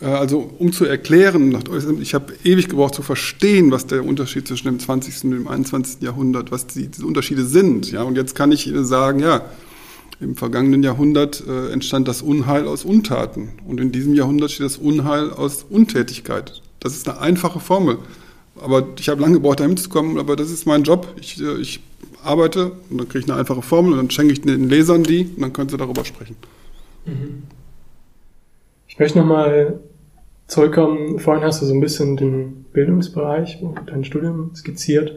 äh, 0.00 0.06
also 0.06 0.50
um 0.58 0.72
zu 0.72 0.84
erklären, 0.84 1.56
ich 2.00 2.14
habe 2.14 2.34
ewig 2.44 2.68
gebraucht 2.68 2.94
zu 2.94 3.02
verstehen, 3.02 3.70
was 3.70 3.86
der 3.86 4.04
Unterschied 4.04 4.48
zwischen 4.48 4.66
dem 4.66 4.78
20. 4.78 5.24
und 5.24 5.30
dem 5.32 5.48
21. 5.48 6.02
Jahrhundert, 6.02 6.50
was 6.50 6.66
die, 6.66 6.88
diese 6.88 7.06
Unterschiede 7.06 7.44
sind. 7.44 7.90
Ja, 7.92 8.02
und 8.02 8.16
jetzt 8.16 8.34
kann 8.34 8.52
ich 8.52 8.66
Ihnen 8.66 8.84
sagen, 8.84 9.20
ja, 9.20 9.44
im 10.18 10.34
vergangenen 10.34 10.82
Jahrhundert 10.82 11.44
äh, 11.46 11.70
entstand 11.70 12.08
das 12.08 12.22
Unheil 12.22 12.66
aus 12.66 12.84
Untaten 12.84 13.50
und 13.66 13.80
in 13.80 13.92
diesem 13.92 14.14
Jahrhundert 14.14 14.50
steht 14.50 14.64
das 14.64 14.78
Unheil 14.78 15.30
aus 15.30 15.66
Untätigkeit. 15.68 16.62
Das 16.80 16.94
ist 16.94 17.08
eine 17.08 17.20
einfache 17.20 17.60
Formel. 17.60 17.98
Aber 18.62 18.86
ich 18.98 19.08
habe 19.08 19.20
lange 19.20 19.34
gebraucht, 19.34 19.60
dahin 19.60 19.76
zu 19.76 19.88
kommen, 19.88 20.18
aber 20.18 20.36
das 20.36 20.50
ist 20.50 20.66
mein 20.66 20.82
Job. 20.82 21.14
Ich, 21.20 21.40
äh, 21.40 21.60
ich 21.60 21.80
arbeite 22.22 22.72
und 22.90 22.98
dann 22.98 23.08
kriege 23.08 23.24
ich 23.24 23.30
eine 23.30 23.38
einfache 23.38 23.62
Formel 23.62 23.92
und 23.92 23.98
dann 23.98 24.10
schenke 24.10 24.32
ich 24.32 24.40
den 24.40 24.68
Lesern 24.68 25.02
die 25.04 25.24
und 25.24 25.40
dann 25.40 25.52
können 25.52 25.68
sie 25.68 25.76
darüber 25.76 26.04
sprechen. 26.04 26.36
Mhm. 27.04 27.42
Ich 28.88 28.98
möchte 28.98 29.18
nochmal 29.18 29.80
zurückkommen. 30.46 31.18
Vorhin 31.18 31.44
hast 31.44 31.62
du 31.62 31.66
so 31.66 31.74
ein 31.74 31.80
bisschen 31.80 32.16
den 32.16 32.64
Bildungsbereich 32.72 33.62
und 33.62 33.80
dein 33.86 34.04
Studium 34.04 34.54
skizziert 34.54 35.12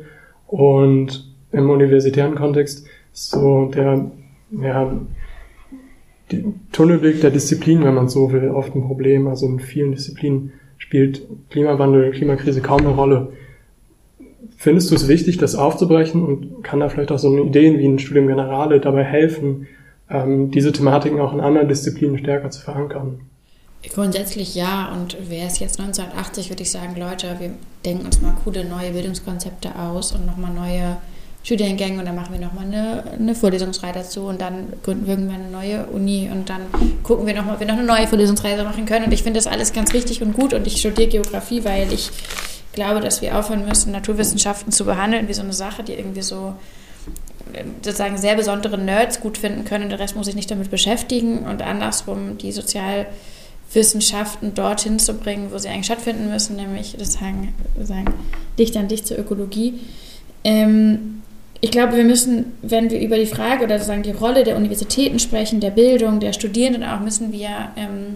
und 0.47 1.34
im 1.52 1.69
universitären 1.69 2.36
Kontext 2.36 2.86
so 3.12 3.71
der, 3.73 4.12
ja, 4.52 4.99
Tunnelblick 6.71 7.21
der 7.21 7.32
Disziplin, 7.32 7.84
wenn 7.84 7.95
man 7.95 8.08
so 8.08 8.32
will, 8.32 8.49
oft 8.49 8.75
ein 8.75 8.86
Problem. 8.86 9.28
Also 9.28 9.47
in 9.47 9.60
vielen 9.60 9.91
Disziplinen 9.93 10.54
spielt 10.80 11.22
Klimawandel, 11.52 12.12
Klimakrise 12.12 12.62
kaum 12.62 12.80
eine 12.80 12.89
Rolle. 12.89 13.34
Findest 14.58 14.89
du 14.89 14.96
es 14.96 15.08
wichtig, 15.08 15.38
das 15.38 15.56
aufzubrechen 15.56 16.24
und 16.24 16.63
kann 16.63 16.80
da 16.80 16.89
vielleicht 16.89 17.12
auch 17.12 17.20
so 17.20 17.46
Ideen 17.46 17.78
wie 17.78 17.86
ein 17.86 18.00
Studium 18.00 18.28
Generale 18.28 18.80
dabei 18.80 19.04
helfen, 19.04 19.68
ähm, 20.10 20.50
diese 20.52 20.72
Thematiken 20.72 21.20
auch 21.22 21.34
in 21.34 21.39
anderen 21.39 21.68
Disziplinen 21.68 22.18
stärker 22.18 22.50
zu 22.50 22.62
verankern? 22.62 23.22
Grundsätzlich 23.94 24.56
ja. 24.56 24.92
Und 24.92 25.30
wäre 25.30 25.48
es 25.48 25.60
jetzt 25.60 25.80
1980, 25.80 26.50
würde 26.50 26.63
ich 26.63 26.72
sagen, 26.72 27.00
Leute, 27.00 27.36
wir 27.39 27.52
denken 27.86 28.06
uns 28.06 28.22
mal 28.22 28.34
coole 28.44 28.65
neue 28.65 28.92
Bildungskonzepte 28.92 29.78
aus 29.78 30.12
und 30.12 30.26
nochmal 30.26 30.54
neue 30.54 30.98
Studiengänge 31.43 31.99
und 31.99 32.06
dann 32.06 32.15
machen 32.15 32.34
wir 32.34 32.45
nochmal 32.45 32.65
eine, 32.65 33.04
eine 33.13 33.34
Vorlesungsreihe 33.34 33.93
dazu 33.93 34.23
und 34.23 34.41
dann 34.41 34.73
gründen 34.84 35.08
wir 35.08 35.13
irgendwann 35.13 35.41
eine 35.41 35.49
neue 35.49 35.86
Uni 35.88 36.30
und 36.32 36.49
dann 36.49 36.62
gucken 37.04 37.25
wir 37.25 37.34
nochmal, 37.34 37.56
ob 37.56 37.60
wir 37.60 37.67
noch 37.67 37.78
eine 37.78 37.86
neue 37.86 38.08
Vorlesungsreihe 38.08 38.62
machen 38.63 38.86
können. 38.86 39.06
Und 39.06 39.13
ich 39.13 39.23
finde 39.23 39.39
das 39.39 39.47
alles 39.47 39.73
ganz 39.73 39.93
richtig 39.93 40.21
und 40.21 40.34
gut 40.34 40.54
und 40.54 40.67
ich 40.67 40.78
studiere 40.78 41.08
Geografie, 41.08 41.63
weil 41.63 41.91
ich 41.93 42.12
glaube, 42.73 42.99
dass 42.99 43.21
wir 43.21 43.38
aufhören 43.38 43.67
müssen, 43.67 43.91
Naturwissenschaften 43.91 44.71
zu 44.71 44.86
behandeln 44.86 45.28
wie 45.28 45.34
so 45.34 45.41
eine 45.41 45.54
Sache, 45.54 45.84
die 45.84 45.93
irgendwie 45.93 46.21
so 46.21 46.54
sozusagen 47.82 48.17
sehr 48.17 48.36
besondere 48.36 48.78
Nerds 48.78 49.21
gut 49.21 49.38
finden 49.38 49.65
können. 49.65 49.89
Der 49.89 49.99
Rest 49.99 50.15
muss 50.15 50.28
sich 50.28 50.36
nicht 50.36 50.52
damit 50.52 50.69
beschäftigen 50.69 51.39
und 51.39 51.62
andersrum 51.62 52.38
die 52.38 52.52
Sozialwissenschaften 52.52 54.54
dorthin 54.54 54.99
zu 54.99 55.15
bringen, 55.15 55.52
wo 55.52 55.58
sie 55.58 55.69
eigentlich 55.69 55.88
stattfinden 55.88 56.30
müssen, 56.30 56.58
nämlich 56.58 56.91
sozusagen, 56.91 57.56
sozusagen 57.75 58.13
dicht 58.58 58.78
an 58.78 58.88
dicht 58.88 59.08
zur 59.08 59.17
Ökologie. 59.17 59.80
Ähm, 60.43 61.19
ich 61.62 61.72
glaube, 61.72 61.98
wir 61.98 62.06
müssen, 62.06 62.54
wenn 62.62 62.89
wir 62.89 63.00
über 63.00 63.17
die 63.17 63.26
Frage 63.26 63.65
oder 63.65 63.78
sozusagen 63.78 64.04
die 64.04 64.12
Rolle 64.12 64.43
der 64.43 64.56
Universitäten 64.56 65.19
sprechen, 65.19 65.60
der 65.60 65.72
Bildung, 65.72 66.19
der 66.19 66.34
Studierenden 66.34 66.84
auch, 66.84 67.02
müssen 67.02 67.34
wir 67.34 67.50
ähm, 67.76 68.13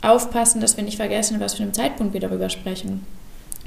aufpassen, 0.00 0.60
dass 0.60 0.76
wir 0.76 0.84
nicht 0.84 0.96
vergessen, 0.96 1.38
was 1.38 1.54
für 1.54 1.62
einen 1.62 1.74
Zeitpunkt 1.74 2.12
wir 2.12 2.20
darüber 2.20 2.50
sprechen. 2.50 3.06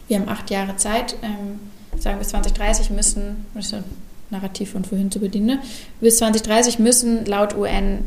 Wir 0.08 0.19
haben 0.19 0.28
acht 0.28 0.51
Jahre 0.51 0.75
Zeit, 0.75 1.15
ähm, 1.23 1.60
sagen 1.97 2.19
bis 2.19 2.30
2030 2.30 2.89
müssen, 2.89 3.45
müssen 3.54 3.84
Narrativ 4.32 4.71
von 4.71 4.84
vorhin 4.84 5.12
zu 5.12 5.19
bedienen, 5.19 5.45
ne? 5.45 5.60
bis 6.01 6.17
2030 6.17 6.80
müssen 6.80 7.25
laut 7.25 7.56
UN 7.56 7.99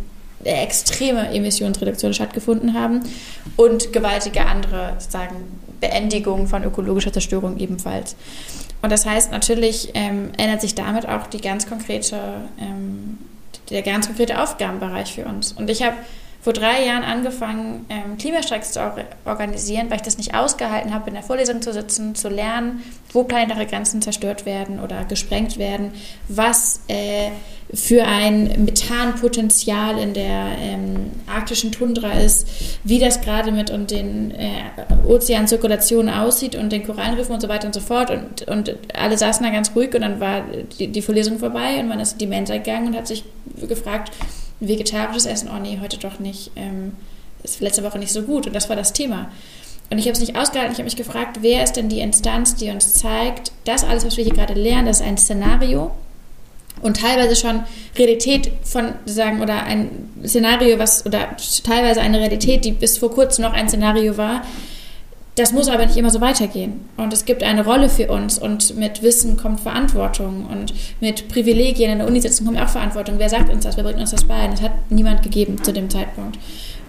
extreme 0.45 1.29
Emissionsreduktionen 1.31 2.15
stattgefunden 2.15 2.75
haben 2.75 3.01
und 3.57 3.93
gewaltige 3.93 4.47
andere 4.47 4.95
sagen 4.99 5.37
Beendigung 5.81 6.47
von 6.47 6.65
ökologischer 6.65 7.13
Zerstörung 7.13 7.59
ebenfalls. 7.59 8.15
Und 8.83 8.93
das 8.93 9.07
heißt 9.07 9.33
natürlich 9.33 9.91
ähm, 9.95 10.31
ändert 10.39 10.61
sich 10.61 10.75
damit 10.75 11.09
auch 11.09 11.27
die 11.27 11.41
ganz 11.41 11.69
konkrete, 11.69 12.19
ähm, 12.61 13.19
der 13.71 13.83
ganz 13.83 14.07
konkrete 14.07 14.41
Aufgabenbereich 14.41 15.15
für 15.15 15.25
uns. 15.25 15.53
Und 15.53 15.69
ich 15.69 15.83
habe 15.83 15.97
vor 16.41 16.53
drei 16.53 16.85
Jahren 16.85 17.03
angefangen, 17.03 17.85
ähm, 17.89 18.17
Klimastreiks 18.17 18.73
zu 18.73 18.81
organisieren, 19.25 19.91
weil 19.91 19.97
ich 19.97 20.03
das 20.03 20.19
nicht 20.19 20.35
ausgehalten 20.35 20.95
habe, 20.95 21.09
in 21.09 21.15
der 21.15 21.25
Vorlesung 21.25 21.61
zu 21.61 21.73
sitzen, 21.73 22.15
zu 22.15 22.29
lernen, 22.29 22.83
wo 23.13 23.25
planetare 23.25 23.67
Grenzen 23.67 24.01
zerstört 24.01 24.47
werden 24.47 24.79
oder 24.79 25.05
gesprengt 25.05 25.59
werden, 25.59 25.93
was 26.29 26.81
äh, 26.89 27.31
für 27.73 28.05
ein 28.05 28.65
Methanpotenzial 28.65 29.99
in 29.99 30.15
der 30.15 30.57
ähm, 30.59 31.11
arktischen 31.27 31.71
Tundra 31.71 32.13
ist, 32.13 32.49
wie 32.83 32.99
das 32.99 33.21
gerade 33.21 33.53
mit 33.53 33.71
und 33.71 33.91
den 33.91 34.31
äh, 34.31 34.63
Ozeanzirkulationen 35.07 36.13
aussieht 36.13 36.55
und 36.55 36.73
den 36.73 36.85
Korallenriffen 36.87 37.35
und 37.35 37.43
so 37.43 37.49
weiter 37.49 37.67
und 37.67 37.75
so 37.75 37.81
fort. 37.81 38.11
Und, 38.11 38.49
und 38.49 38.75
alle 38.95 39.19
saßen 39.19 39.45
da 39.45 39.53
ganz 39.53 39.73
ruhig 39.77 39.95
und 39.95 40.01
dann 40.01 40.19
war 40.19 40.45
die, 40.79 40.89
die 40.89 41.03
Vorlesung 41.03 41.39
vorbei 41.39 41.79
und 41.79 41.89
man 41.89 42.01
ist 42.01 42.13
in 42.13 42.19
die 42.19 42.27
Mensa 42.27 42.57
gegangen 42.57 42.89
und 42.89 42.97
hat 42.97 43.07
sich 43.07 43.25
gefragt, 43.69 44.13
vegetarisches 44.61 45.27
Essen, 45.27 45.51
oh 45.55 45.61
nee, 45.61 45.79
heute 45.83 45.99
doch 45.99 46.19
nicht, 46.19 46.51
ähm, 46.57 46.93
ist 47.43 47.61
letzte 47.61 47.85
Woche 47.85 47.99
nicht 47.99 48.13
so 48.13 48.23
gut. 48.23 48.47
Und 48.47 48.55
das 48.55 48.71
war 48.71 48.77
das 48.77 48.95
Thema. 48.95 49.31
Und 49.91 49.99
ich 49.99 50.07
habe 50.07 50.13
es 50.13 50.21
nicht 50.21 50.37
ausgehalten. 50.37 50.73
Ich 50.73 50.79
habe 50.79 50.85
mich 50.85 50.97
gefragt, 50.97 51.39
wer 51.43 51.63
ist 51.63 51.75
denn 51.75 51.91
die 51.91 52.01
Instanz, 52.01 52.55
die 52.57 52.71
uns 52.71 52.95
zeigt, 52.95 53.53
das 53.65 53.85
alles, 53.85 54.07
was 54.07 54.17
wir 54.17 54.25
hier 54.25 54.35
gerade 54.35 54.55
lernen, 54.55 54.87
das 54.87 55.01
ist 55.01 55.07
ein 55.07 55.19
Szenario 55.19 55.91
und 56.83 57.01
teilweise 57.01 57.37
schon 57.37 57.61
Realität 57.97 58.51
von 58.63 58.95
sagen 59.07 59.41
oder 59.41 59.65
ein 59.65 60.11
Szenario, 60.25 60.79
was 60.79 61.05
oder 61.07 61.37
teilweise 61.65 62.01
eine 62.01 62.19
Realität, 62.19 62.65
die 62.65 62.73
bis 62.73 62.99
vor 62.99 63.11
kurzem 63.11 63.43
noch 63.43 63.53
ein 63.53 63.69
Szenario 63.69 64.17
war, 64.17 64.43
das 65.39 65.53
muss 65.53 65.69
aber 65.69 65.87
nicht 65.87 65.97
immer 65.97 66.11
so 66.11 66.21
weitergehen. 66.21 66.89
Und 66.97 67.13
es 67.13 67.25
gibt 67.25 67.45
eine 67.45 67.65
Rolle 67.65 67.89
für 67.89 68.11
uns 68.11 68.39
und 68.39 68.77
mit 68.77 69.03
Wissen 69.03 69.37
kommt 69.37 69.61
Verantwortung 69.61 70.47
und 70.47 70.75
mit 71.01 71.29
Privilegien 71.29 71.93
in 71.93 71.99
der 71.99 72.09
Uni-Sitzung 72.09 72.47
kommt 72.47 72.61
auch 72.61 72.69
Verantwortung. 72.69 73.17
Wer 73.19 73.29
sagt 73.29 73.49
uns 73.49 73.65
das? 73.65 73.77
Wer 73.77 73.85
bringt 73.85 74.01
uns 74.01 74.11
das 74.11 74.25
bei? 74.25 74.49
Das 74.49 74.63
hat 74.63 74.73
niemand 74.91 75.23
gegeben 75.23 75.63
zu 75.63 75.73
dem 75.73 75.89
Zeitpunkt. 75.91 76.39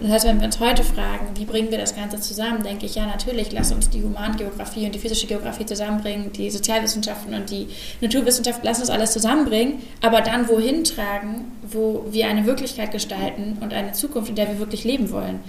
Das 0.00 0.10
heißt, 0.10 0.26
wenn 0.26 0.38
wir 0.38 0.46
uns 0.46 0.58
heute 0.60 0.82
fragen, 0.82 1.28
wie 1.34 1.44
bringen 1.44 1.70
wir 1.70 1.76
das 1.76 1.94
Ganze 1.94 2.18
zusammen, 2.18 2.62
denke 2.62 2.86
ich, 2.86 2.94
ja, 2.94 3.04
natürlich, 3.04 3.52
lass 3.52 3.70
uns 3.70 3.90
die 3.90 4.02
Humangeografie 4.02 4.86
und 4.86 4.94
die 4.94 4.98
physische 4.98 5.26
Geografie 5.26 5.66
zusammenbringen, 5.66 6.32
die 6.32 6.50
Sozialwissenschaften 6.50 7.34
und 7.34 7.50
die 7.50 7.68
Naturwissenschaften, 8.00 8.64
lass 8.64 8.80
uns 8.80 8.88
alles 8.88 9.12
zusammenbringen, 9.12 9.82
aber 10.00 10.22
dann 10.22 10.48
wohin 10.48 10.84
tragen, 10.84 11.52
wo 11.62 12.06
wir 12.10 12.28
eine 12.28 12.46
Wirklichkeit 12.46 12.92
gestalten 12.92 13.58
und 13.60 13.74
eine 13.74 13.92
Zukunft, 13.92 14.30
in 14.30 14.36
der 14.36 14.48
wir 14.48 14.58
wirklich 14.58 14.84
leben 14.84 15.10
wollen. 15.10 15.40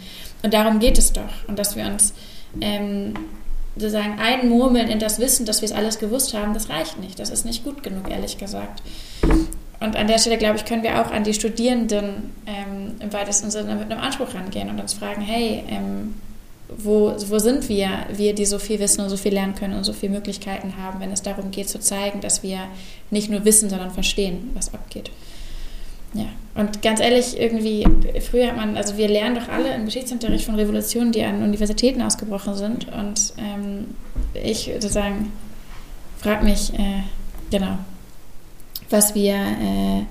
Und 0.43 0.53
darum 0.53 0.79
geht 0.79 0.97
es 0.97 1.13
doch. 1.13 1.47
Und 1.47 1.57
dass 1.57 1.77
wir 1.77 1.85
uns 1.85 2.13
ähm, 2.59 3.13
sozusagen 3.77 4.19
einmurmeln 4.19 4.89
in 4.89 4.99
das 4.99 5.19
Wissen, 5.19 5.45
dass 5.45 5.61
wir 5.61 5.67
es 5.67 5.71
alles 5.71 5.99
gewusst 5.99 6.33
haben, 6.33 6.53
das 6.53 6.69
reicht 6.69 6.99
nicht. 6.99 7.19
Das 7.19 7.29
ist 7.29 7.45
nicht 7.45 7.63
gut 7.63 7.83
genug, 7.83 8.09
ehrlich 8.09 8.37
gesagt. 8.37 8.81
Und 9.81 9.95
an 9.95 10.07
der 10.07 10.19
Stelle, 10.19 10.37
glaube 10.37 10.57
ich, 10.57 10.65
können 10.65 10.83
wir 10.83 11.01
auch 11.01 11.11
an 11.11 11.23
die 11.23 11.33
Studierenden 11.33 12.31
ähm, 12.45 12.95
im 12.99 13.13
weitesten 13.13 13.49
Sinne 13.49 13.75
mit 13.75 13.91
einem 13.91 13.99
Anspruch 13.99 14.33
rangehen 14.35 14.69
und 14.69 14.79
uns 14.79 14.93
fragen, 14.93 15.21
hey, 15.21 15.63
ähm, 15.67 16.13
wo, 16.77 17.13
wo 17.27 17.39
sind 17.39 17.67
wir, 17.67 17.89
wir, 18.13 18.33
die 18.33 18.45
so 18.45 18.59
viel 18.59 18.79
wissen 18.79 19.01
und 19.01 19.09
so 19.09 19.17
viel 19.17 19.33
lernen 19.33 19.55
können 19.55 19.73
und 19.73 19.83
so 19.83 19.91
viele 19.91 20.13
Möglichkeiten 20.13 20.77
haben, 20.77 20.99
wenn 20.99 21.11
es 21.11 21.23
darum 21.23 21.49
geht 21.51 21.67
zu 21.67 21.79
zeigen, 21.79 22.21
dass 22.21 22.43
wir 22.43 22.59
nicht 23.09 23.29
nur 23.29 23.43
wissen, 23.43 23.69
sondern 23.69 23.91
verstehen, 23.91 24.51
was 24.53 24.73
abgeht. 24.73 25.11
Ja, 26.13 26.27
und 26.55 26.81
ganz 26.81 26.99
ehrlich, 26.99 27.39
irgendwie, 27.39 27.87
früher 28.29 28.47
hat 28.47 28.57
man, 28.57 28.77
also 28.77 28.97
wir 28.97 29.07
lernen 29.07 29.35
doch 29.35 29.49
alle 29.49 29.73
im 29.73 29.85
Geschichtsunterricht 29.85 30.45
von 30.45 30.55
Revolutionen, 30.55 31.11
die 31.11 31.23
an 31.23 31.41
Universitäten 31.41 32.01
ausgebrochen 32.01 32.53
sind. 32.53 32.87
Und 32.93 33.33
ähm, 33.37 33.95
ich 34.33 34.69
sozusagen 34.73 35.31
frage 36.19 36.45
mich, 36.45 36.73
äh, 36.73 37.03
genau, 37.49 37.79
was 38.91 39.15
wir, 39.15 39.35
äh, 39.35 40.05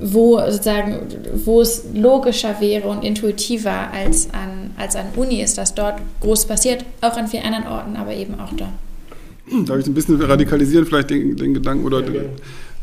wo 0.00 0.38
sozusagen, 0.38 1.00
wo 1.44 1.60
es 1.60 1.84
logischer 1.94 2.60
wäre 2.60 2.88
und 2.88 3.04
intuitiver 3.04 3.90
als 3.92 4.28
an, 4.32 4.70
als 4.76 4.96
an 4.96 5.06
Uni 5.16 5.42
ist, 5.42 5.56
dass 5.58 5.74
dort 5.74 6.00
groß 6.20 6.46
passiert, 6.46 6.84
auch 7.00 7.16
an 7.16 7.28
vielen 7.28 7.44
anderen 7.44 7.66
Orten, 7.66 7.96
aber 7.96 8.14
eben 8.14 8.34
auch 8.40 8.52
da. 8.56 8.72
Darf 9.66 9.78
ich 9.78 9.86
ein 9.86 9.94
bisschen 9.94 10.20
radikalisieren, 10.20 10.86
vielleicht 10.86 11.10
den, 11.10 11.36
den 11.36 11.54
Gedanken 11.54 11.84
oder 11.84 12.00
ja, 12.10 12.22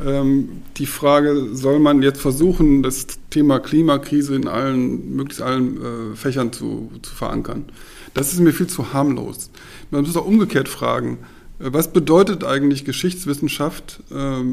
ähm, 0.05 0.61
die 0.77 0.85
Frage, 0.85 1.49
soll 1.53 1.79
man 1.79 2.01
jetzt 2.01 2.21
versuchen, 2.21 2.83
das 2.83 3.07
Thema 3.29 3.59
Klimakrise 3.59 4.35
in 4.35 4.47
allen, 4.47 5.15
möglichst 5.15 5.41
allen 5.41 5.77
äh, 5.77 6.15
Fächern 6.15 6.51
zu, 6.53 6.91
zu 7.01 7.13
verankern? 7.13 7.65
Das 8.13 8.33
ist 8.33 8.39
mir 8.39 8.51
viel 8.51 8.67
zu 8.67 8.93
harmlos. 8.93 9.49
Man 9.89 10.03
muss 10.03 10.17
auch 10.17 10.25
umgekehrt 10.25 10.69
fragen, 10.69 11.19
äh, 11.59 11.69
was 11.71 11.91
bedeutet 11.91 12.43
eigentlich 12.43 12.85
Geschichtswissenschaft, 12.85 14.01
äh, 14.11 14.43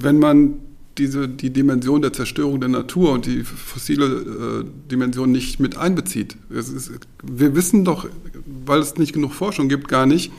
wenn 0.00 0.18
man 0.18 0.54
diese, 0.98 1.28
die 1.28 1.50
Dimension 1.50 2.02
der 2.02 2.12
Zerstörung 2.12 2.60
der 2.60 2.68
Natur 2.68 3.12
und 3.12 3.26
die 3.26 3.44
fossile 3.44 4.06
äh, 4.06 4.64
Dimension 4.90 5.32
nicht 5.32 5.60
mit 5.60 5.76
einbezieht? 5.76 6.36
Ist, 6.50 6.92
wir 7.22 7.54
wissen 7.54 7.84
doch, 7.84 8.06
weil 8.44 8.80
es 8.80 8.96
nicht 8.96 9.12
genug 9.12 9.32
Forschung 9.32 9.68
gibt, 9.68 9.88
gar 9.88 10.06
nicht, 10.06 10.32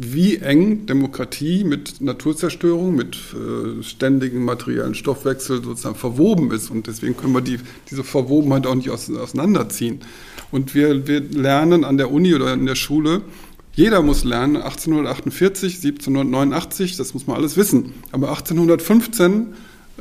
wie 0.00 0.36
eng 0.36 0.86
Demokratie 0.86 1.64
mit 1.64 2.00
Naturzerstörung, 2.00 2.94
mit 2.94 3.16
äh, 3.34 3.82
ständigem 3.82 4.44
materiellen 4.44 4.94
Stoffwechsel 4.94 5.64
sozusagen 5.64 5.96
verwoben 5.96 6.52
ist. 6.52 6.70
Und 6.70 6.86
deswegen 6.86 7.16
können 7.16 7.32
wir 7.32 7.40
die, 7.40 7.58
diese 7.90 8.04
Verwobenheit 8.04 8.66
auch 8.66 8.76
nicht 8.76 8.90
aus, 8.90 9.10
auseinanderziehen. 9.10 10.00
Und 10.52 10.74
wir, 10.74 11.08
wir 11.08 11.20
lernen 11.20 11.84
an 11.84 11.98
der 11.98 12.12
Uni 12.12 12.34
oder 12.34 12.54
in 12.54 12.66
der 12.66 12.76
Schule, 12.76 13.22
jeder 13.78 14.02
muss 14.02 14.24
lernen, 14.24 14.56
1848, 14.56 15.76
1789, 15.76 16.96
das 16.96 17.14
muss 17.14 17.28
man 17.28 17.36
alles 17.36 17.56
wissen. 17.56 17.92
Aber 18.10 18.30
1815 18.30 19.54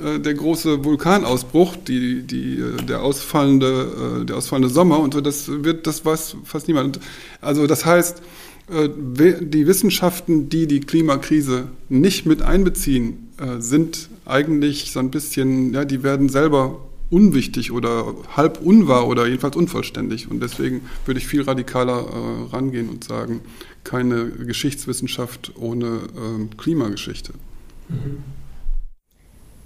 äh, 0.04 0.20
der 0.20 0.34
große 0.34 0.84
Vulkanausbruch, 0.84 1.76
die, 1.88 2.24
die, 2.24 2.56
äh, 2.58 2.78
der, 2.78 3.04
ausfallende, 3.04 4.22
äh, 4.24 4.26
der 4.26 4.38
ausfallende 4.38 4.74
Sommer 4.74 5.00
und 5.00 5.14
so, 5.14 5.22
das 5.22 5.48
wird, 5.48 5.86
das 5.86 6.04
weiß 6.04 6.38
fast 6.44 6.68
niemand. 6.68 7.00
Also 7.40 7.68
das 7.68 7.86
heißt, 7.86 8.24
die 8.70 9.68
Wissenschaften, 9.68 10.50
die 10.50 10.68
die 10.68 10.82
Klimakrise 10.82 11.68
nicht 11.88 12.26
mit 12.26 12.42
einbeziehen, 12.42 13.30
sind 13.60 14.10
eigentlich 14.26 14.92
so 14.92 15.00
ein 15.00 15.10
bisschen, 15.10 15.74
ja, 15.74 15.86
die 15.86 16.04
werden 16.04 16.28
selber 16.28 16.82
unwichtig 17.10 17.72
oder 17.72 18.14
halb 18.36 18.62
unwahr 18.62 19.08
oder 19.08 19.28
jedenfalls 19.28 19.56
unvollständig. 19.56 20.30
Und 20.30 20.42
deswegen 20.42 20.82
würde 21.06 21.20
ich 21.20 21.28
viel 21.28 21.44
radikaler 21.44 22.00
äh, 22.00 22.56
rangehen 22.56 22.90
und 22.90 23.04
sagen, 23.04 23.42
keine 23.84 24.30
Geschichtswissenschaft 24.30 25.54
ohne 25.58 25.86
äh, 25.88 26.56
Klimageschichte. 26.58 27.34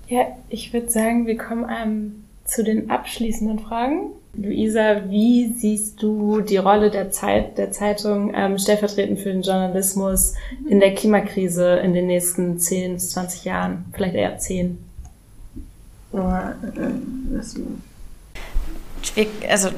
Ja, 0.07 0.25
ich 0.49 0.73
würde 0.73 0.89
sagen, 0.89 1.25
wir 1.25 1.37
kommen 1.37 1.65
ähm, 1.69 2.23
zu 2.45 2.63
den 2.63 2.89
abschließenden 2.89 3.59
Fragen. 3.59 4.11
Luisa, 4.33 5.09
wie 5.09 5.53
siehst 5.53 6.01
du 6.01 6.41
die 6.41 6.57
Rolle 6.57 6.89
der 6.89 7.11
Zeit, 7.11 7.57
der 7.57 7.71
Zeitung 7.71 8.33
ähm, 8.33 8.57
stellvertretend 8.57 9.19
für 9.19 9.31
den 9.31 9.41
Journalismus 9.41 10.35
in 10.69 10.79
der 10.79 10.95
Klimakrise 10.95 11.77
in 11.77 11.93
den 11.93 12.07
nächsten 12.07 12.59
10 12.59 12.93
bis 12.93 13.11
20 13.11 13.45
Jahren? 13.45 13.85
Vielleicht 13.93 14.15
eher 14.15 14.37
10. 14.37 14.90
Oder, 16.11 16.55
äh, 19.15 19.25
also 19.49 19.69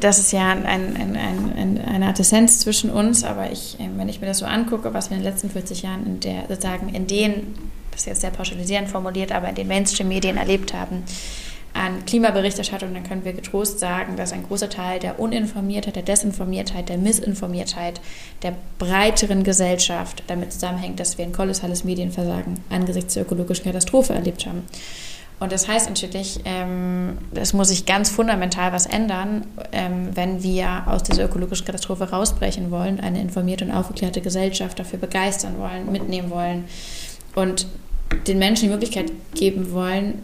das 0.00 0.18
ist 0.18 0.32
ja 0.32 0.50
ein, 0.50 0.66
ein, 0.66 1.16
ein, 1.16 1.78
eine 1.78 2.06
Art 2.06 2.18
Essenz 2.20 2.60
zwischen 2.60 2.90
uns, 2.90 3.24
aber 3.24 3.50
ich, 3.50 3.78
äh, 3.78 3.88
wenn 3.96 4.08
ich 4.08 4.20
mir 4.20 4.26
das 4.26 4.38
so 4.38 4.46
angucke, 4.46 4.94
was 4.94 5.10
wir 5.10 5.16
in 5.16 5.22
den 5.22 5.30
letzten 5.30 5.50
40 5.50 5.82
Jahren 5.82 6.06
in 6.06 6.20
der 6.20 6.46
sozusagen 6.48 6.88
in 6.88 7.06
den, 7.06 7.54
das 7.90 8.00
ist 8.00 8.06
jetzt 8.06 8.20
sehr 8.22 8.30
pauschalisierend 8.30 8.88
formuliert, 8.88 9.32
aber 9.32 9.48
in 9.48 9.54
den 9.54 9.68
Mainstream-Medien 9.68 10.36
erlebt 10.36 10.72
haben, 10.74 11.04
an 11.74 12.04
Klimaberichterstattung, 12.04 12.92
dann 12.92 13.02
können 13.02 13.24
wir 13.24 13.32
getrost 13.32 13.78
sagen, 13.78 14.16
dass 14.16 14.32
ein 14.32 14.42
großer 14.42 14.68
Teil 14.68 14.98
der 14.98 15.18
Uninformiertheit, 15.18 15.96
der 15.96 16.02
Desinformiertheit, 16.02 16.88
der 16.90 16.98
Missinformiertheit 16.98 18.00
der 18.42 18.54
breiteren 18.78 19.42
Gesellschaft 19.42 20.22
damit 20.26 20.52
zusammenhängt, 20.52 21.00
dass 21.00 21.16
wir 21.16 21.24
ein 21.24 21.32
kolossales 21.32 21.84
Medienversagen 21.84 22.60
angesichts 22.68 23.14
der 23.14 23.22
ökologischen 23.22 23.64
Katastrophe 23.64 24.12
erlebt 24.12 24.46
haben. 24.46 24.64
Und 25.42 25.50
das 25.50 25.66
heißt 25.66 25.88
natürlich, 25.88 26.38
ähm, 26.44 27.18
es 27.34 27.52
muss 27.52 27.66
sich 27.66 27.84
ganz 27.84 28.10
fundamental 28.10 28.72
was 28.72 28.86
ändern, 28.86 29.44
ähm, 29.72 30.10
wenn 30.14 30.44
wir 30.44 30.84
aus 30.86 31.02
dieser 31.02 31.24
ökologischen 31.24 31.66
Katastrophe 31.66 32.08
rausbrechen 32.10 32.70
wollen, 32.70 33.00
eine 33.00 33.20
informierte 33.20 33.64
und 33.64 33.72
aufgeklärte 33.72 34.20
Gesellschaft 34.20 34.78
dafür 34.78 35.00
begeistern 35.00 35.58
wollen, 35.58 35.90
mitnehmen 35.90 36.30
wollen 36.30 36.66
und 37.34 37.66
den 38.28 38.38
Menschen 38.38 38.66
die 38.66 38.70
Möglichkeit 38.70 39.10
geben 39.34 39.72
wollen, 39.72 40.22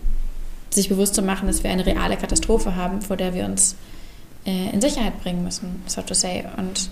sich 0.71 0.89
bewusst 0.89 1.17
zu 1.17 1.23
machen, 1.23 1.49
dass 1.49 1.65
wir 1.65 1.71
eine 1.71 1.85
reale 1.85 2.17
Katastrophe 2.17 2.77
haben, 2.77 3.03
vor 3.03 3.17
der 3.17 3.35
wir 3.35 3.45
uns 3.45 3.75
äh, 4.47 4.71
in 4.73 4.81
Sicherheit 4.81 5.21
bringen 5.21 5.43
müssen, 5.43 5.83
so 5.87 6.01
to 6.01 6.15
say. 6.15 6.45
Und 6.59 6.91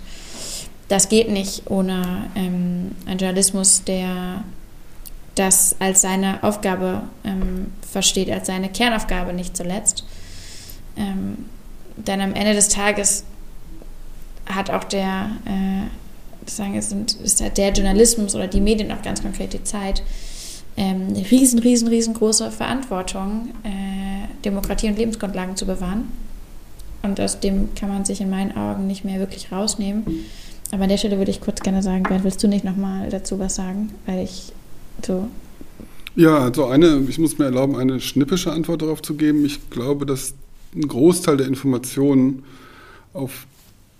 das 0.89 1.07
geht 1.07 1.29
nicht 1.29 1.71
ohne 1.71 2.29
ähm, 2.35 2.91
einen 3.05 3.19
Journalismus, 3.19 3.85
der 3.85 4.43
das 5.37 5.75
als 5.79 6.01
seine 6.01 6.43
Aufgabe 6.43 7.03
ähm, 7.23 7.71
versteht, 7.89 8.29
als 8.29 8.47
seine 8.47 8.69
Kernaufgabe 8.69 9.33
nicht 9.33 9.55
zuletzt. 9.55 10.03
Ähm, 10.95 11.45
denn 11.95 12.21
am 12.21 12.33
Ende 12.33 12.53
des 12.53 12.69
Tages 12.69 13.23
hat 14.45 14.69
auch 14.69 14.83
der, 14.83 15.31
äh, 15.45 16.49
sagen, 16.49 16.75
ist 16.75 17.57
der 17.57 17.71
Journalismus 17.71 18.35
oder 18.35 18.47
die 18.47 18.61
Medien 18.61 18.91
auch 18.91 19.01
ganz 19.01 19.21
konkret 19.21 19.53
die 19.53 19.63
Zeit, 19.63 20.01
ähm, 20.75 21.07
eine 21.09 21.29
riesen, 21.29 21.59
riesen, 21.59 21.87
riesengroße 21.87 22.51
Verantwortung, 22.51 23.49
äh, 23.63 24.27
Demokratie 24.45 24.87
und 24.87 24.97
Lebensgrundlagen 24.97 25.55
zu 25.55 25.65
bewahren. 25.65 26.11
Und 27.01 27.19
aus 27.19 27.39
dem 27.39 27.73
kann 27.75 27.89
man 27.89 28.05
sich 28.05 28.21
in 28.21 28.29
meinen 28.29 28.55
Augen 28.55 28.87
nicht 28.87 29.05
mehr 29.05 29.19
wirklich 29.19 29.51
rausnehmen. 29.51 30.25
Aber 30.71 30.83
an 30.83 30.89
der 30.89 30.97
Stelle 30.97 31.17
würde 31.17 31.31
ich 31.31 31.41
kurz 31.41 31.61
gerne 31.61 31.81
sagen, 31.81 32.03
Bernd, 32.03 32.23
willst 32.23 32.43
du 32.43 32.47
nicht 32.47 32.65
nochmal 32.65 33.09
dazu 33.09 33.39
was 33.39 33.55
sagen? 33.55 33.91
Weil 34.05 34.23
ich 34.23 34.51
so. 35.05 35.27
Ja, 36.15 36.39
also 36.39 36.65
eine, 36.65 37.03
ich 37.07 37.19
muss 37.19 37.37
mir 37.37 37.45
erlauben, 37.45 37.75
eine 37.75 37.99
schnippische 37.99 38.51
Antwort 38.51 38.81
darauf 38.81 39.01
zu 39.01 39.13
geben. 39.13 39.45
Ich 39.45 39.69
glaube, 39.69 40.05
dass 40.05 40.33
ein 40.75 40.87
Großteil 40.87 41.37
der 41.37 41.47
Informationen, 41.47 42.43
auf 43.13 43.45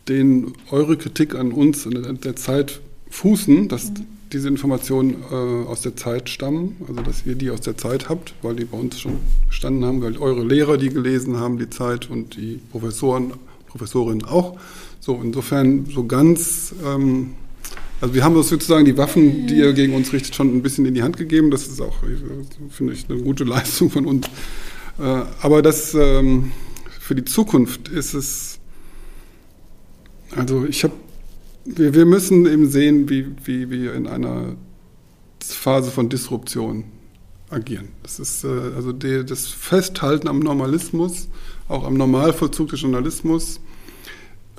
denen 0.08 0.54
eure 0.72 0.98
Kritik 0.98 1.36
an 1.36 1.52
uns 1.52 1.86
in 1.86 2.20
der 2.22 2.36
Zeit 2.36 2.82
fußen, 3.10 3.68
dass 3.68 3.92
mhm 3.92 4.08
diese 4.34 4.48
Informationen 4.48 5.24
äh, 5.32 5.36
aus 5.36 5.82
der 5.82 5.96
Zeit 5.96 6.30
stammen, 6.30 6.76
also 6.88 7.02
dass 7.02 7.26
ihr 7.26 7.36
die 7.36 7.50
aus 7.50 7.62
der 7.62 7.78
Zeit 7.78 8.10
habt, 8.10 8.34
weil 8.42 8.56
die 8.56 8.66
bei 8.66 8.78
uns 8.78 9.00
schon 9.00 9.20
gestanden 9.48 9.86
haben, 9.86 10.02
weil 10.02 10.18
eure 10.18 10.44
Lehrer 10.44 10.78
die 10.78 10.90
gelesen 10.90 11.38
haben, 11.38 11.58
die 11.58 11.70
Zeit 11.70 12.10
und 12.10 12.36
die 12.36 12.60
Professoren, 12.72 13.34
Professorinnen 13.68 14.26
auch. 14.26 14.58
So, 15.00 15.20
insofern 15.24 15.86
so 15.86 16.06
ganz, 16.06 16.74
ähm, 16.86 17.36
also 18.02 18.14
wir 18.14 18.24
haben 18.24 18.42
sozusagen 18.44 18.86
die 18.86 18.98
Waffen, 18.98 19.48
die 19.48 19.56
ihr 19.56 19.74
gegen 19.74 19.94
uns 19.94 20.14
richtet, 20.14 20.36
schon 20.36 20.56
ein 20.56 20.62
bisschen 20.62 20.86
in 20.86 20.94
die 20.94 21.04
Hand 21.04 21.18
gegeben. 21.18 21.52
Das 21.52 21.68
ist 21.68 21.82
auch, 21.82 21.96
finde 22.70 22.94
ich, 22.94 23.10
eine 23.10 23.22
gute 23.22 23.44
Leistung 23.46 23.90
von 23.90 24.06
uns. 24.06 24.28
Äh, 25.00 25.24
aber 25.42 25.62
das 25.62 25.94
ähm, 25.94 26.52
für 27.00 27.16
die 27.16 27.26
Zukunft 27.26 27.88
ist 27.90 28.14
es, 28.14 28.60
also 30.36 30.66
ich 30.66 30.84
habe 30.84 30.94
wir, 31.68 31.94
wir 31.94 32.06
müssen 32.06 32.46
eben 32.46 32.70
sehen, 32.70 33.10
wie, 33.10 33.28
wie 33.44 33.70
wir 33.70 33.94
in 33.94 34.08
einer 34.08 34.56
Phase 35.44 35.92
von 35.92 36.10
Disruption 36.10 36.86
agieren. 37.50 37.90
Das 38.04 38.20
ist 38.20 38.44
äh, 38.44 38.48
also 38.76 38.92
die, 38.94 39.26
das 39.26 39.48
Festhalten 39.48 40.28
am 40.28 40.40
Normalismus, 40.40 41.28
auch 41.68 41.86
am 41.86 41.96
Normalvollzug 41.96 42.70
des 42.70 42.82
Journalismus, 42.82 43.60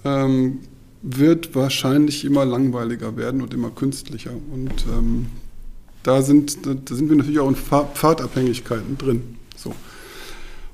ähm, 0.05 0.61
wird 1.02 1.54
wahrscheinlich 1.54 2.24
immer 2.24 2.44
langweiliger 2.44 3.16
werden 3.16 3.42
und 3.42 3.54
immer 3.54 3.70
künstlicher. 3.70 4.32
Und 4.52 4.72
ähm, 4.92 5.26
da, 6.02 6.22
sind, 6.22 6.58
da 6.66 6.94
sind 6.94 7.08
wir 7.08 7.16
natürlich 7.16 7.38
auch 7.38 7.48
in 7.48 7.56
Pfadabhängigkeiten 7.56 8.98
drin. 8.98 9.37
So. 9.56 9.74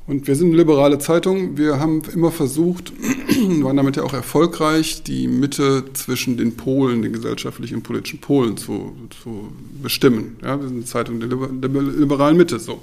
Und 0.07 0.27
wir 0.27 0.37
sind 0.37 0.49
eine 0.49 0.59
liberale 0.59 0.99
Zeitung. 0.99 1.57
Wir 1.57 1.81
haben 1.81 2.03
immer 2.13 2.31
versucht, 2.31 2.93
waren 3.63 3.77
damit 3.77 3.97
ja 3.97 4.03
auch 4.03 4.13
erfolgreich, 4.13 5.03
die 5.03 5.29
Mitte 5.29 5.85
zwischen 5.95 6.37
den 6.37 6.57
Polen, 6.57 7.01
den 7.01 7.15
gesellschaftlichen 7.15 7.77
und 7.77 7.83
politischen 7.85 8.21
Polen 8.21 8.57
zu, 8.59 8.95
zu 9.23 9.49
bestimmen. 9.83 10.37
Ja, 10.43 10.61
wir 10.61 10.69
sind 10.69 10.77
eine 10.77 10.85
Zeitung 10.85 11.21
der, 11.21 11.29
der 11.29 11.83
liberalen 11.83 12.37
Mitte. 12.37 12.59
So. 12.59 12.83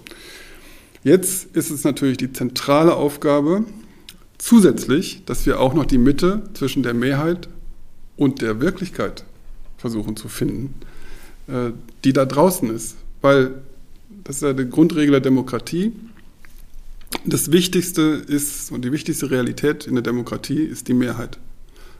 Jetzt 1.03 1.55
ist 1.55 1.69
es 1.69 1.83
natürlich 1.83 2.17
die 2.17 2.33
zentrale 2.33 2.95
Aufgabe, 2.95 3.65
zusätzlich, 4.41 5.23
dass 5.25 5.45
wir 5.45 5.59
auch 5.59 5.73
noch 5.73 5.85
die 5.85 5.97
Mitte 5.97 6.43
zwischen 6.53 6.83
der 6.83 6.93
Mehrheit 6.93 7.47
und 8.17 8.41
der 8.41 8.59
Wirklichkeit 8.61 9.23
versuchen 9.77 10.15
zu 10.15 10.27
finden, 10.27 10.73
äh, 11.47 11.71
die 12.03 12.13
da 12.13 12.25
draußen 12.25 12.69
ist. 12.73 12.97
Weil 13.21 13.61
das 14.23 14.37
ist 14.37 14.41
ja 14.43 14.53
die 14.53 14.69
Grundregel 14.69 15.11
der 15.11 15.21
Demokratie 15.21 15.93
das 17.25 17.51
Wichtigste 17.51 18.01
ist 18.01 18.71
und 18.71 18.83
die 18.83 18.91
wichtigste 18.91 19.29
Realität 19.29 19.85
in 19.85 19.95
der 19.95 20.01
Demokratie 20.01 20.61
ist 20.61 20.87
die 20.87 20.93
Mehrheit. 20.93 21.37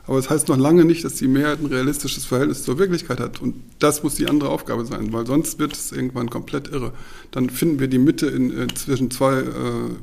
Aber 0.08 0.18
es 0.18 0.26
das 0.26 0.34
heißt 0.34 0.48
noch 0.50 0.58
lange 0.58 0.84
nicht, 0.84 1.06
dass 1.06 1.16
die 1.16 1.28
Mehrheit 1.28 1.60
ein 1.60 1.68
realistisches 1.68 2.26
Verhältnis 2.26 2.64
zur 2.64 2.80
Wirklichkeit 2.80 3.20
hat. 3.20 3.42
Und 3.42 3.56
das 3.80 4.04
muss 4.04 4.16
die 4.16 4.28
andere 4.28 4.50
Aufgabe 4.50 4.86
sein, 4.86 5.14
weil 5.14 5.26
sonst 5.26 5.60
wird 5.60 5.74
es 5.74 5.92
irgendwann 5.92 6.30
komplett 6.30 6.70
irre. 6.70 6.92
Dann 7.30 7.50
finden 7.50 7.80
wir 7.80 7.88
die 7.88 8.00
Mitte 8.00 8.28
in, 8.28 8.58
äh, 8.58 8.68
zwischen 8.68 9.12
zwei 9.12 9.40
äh, 9.40 9.46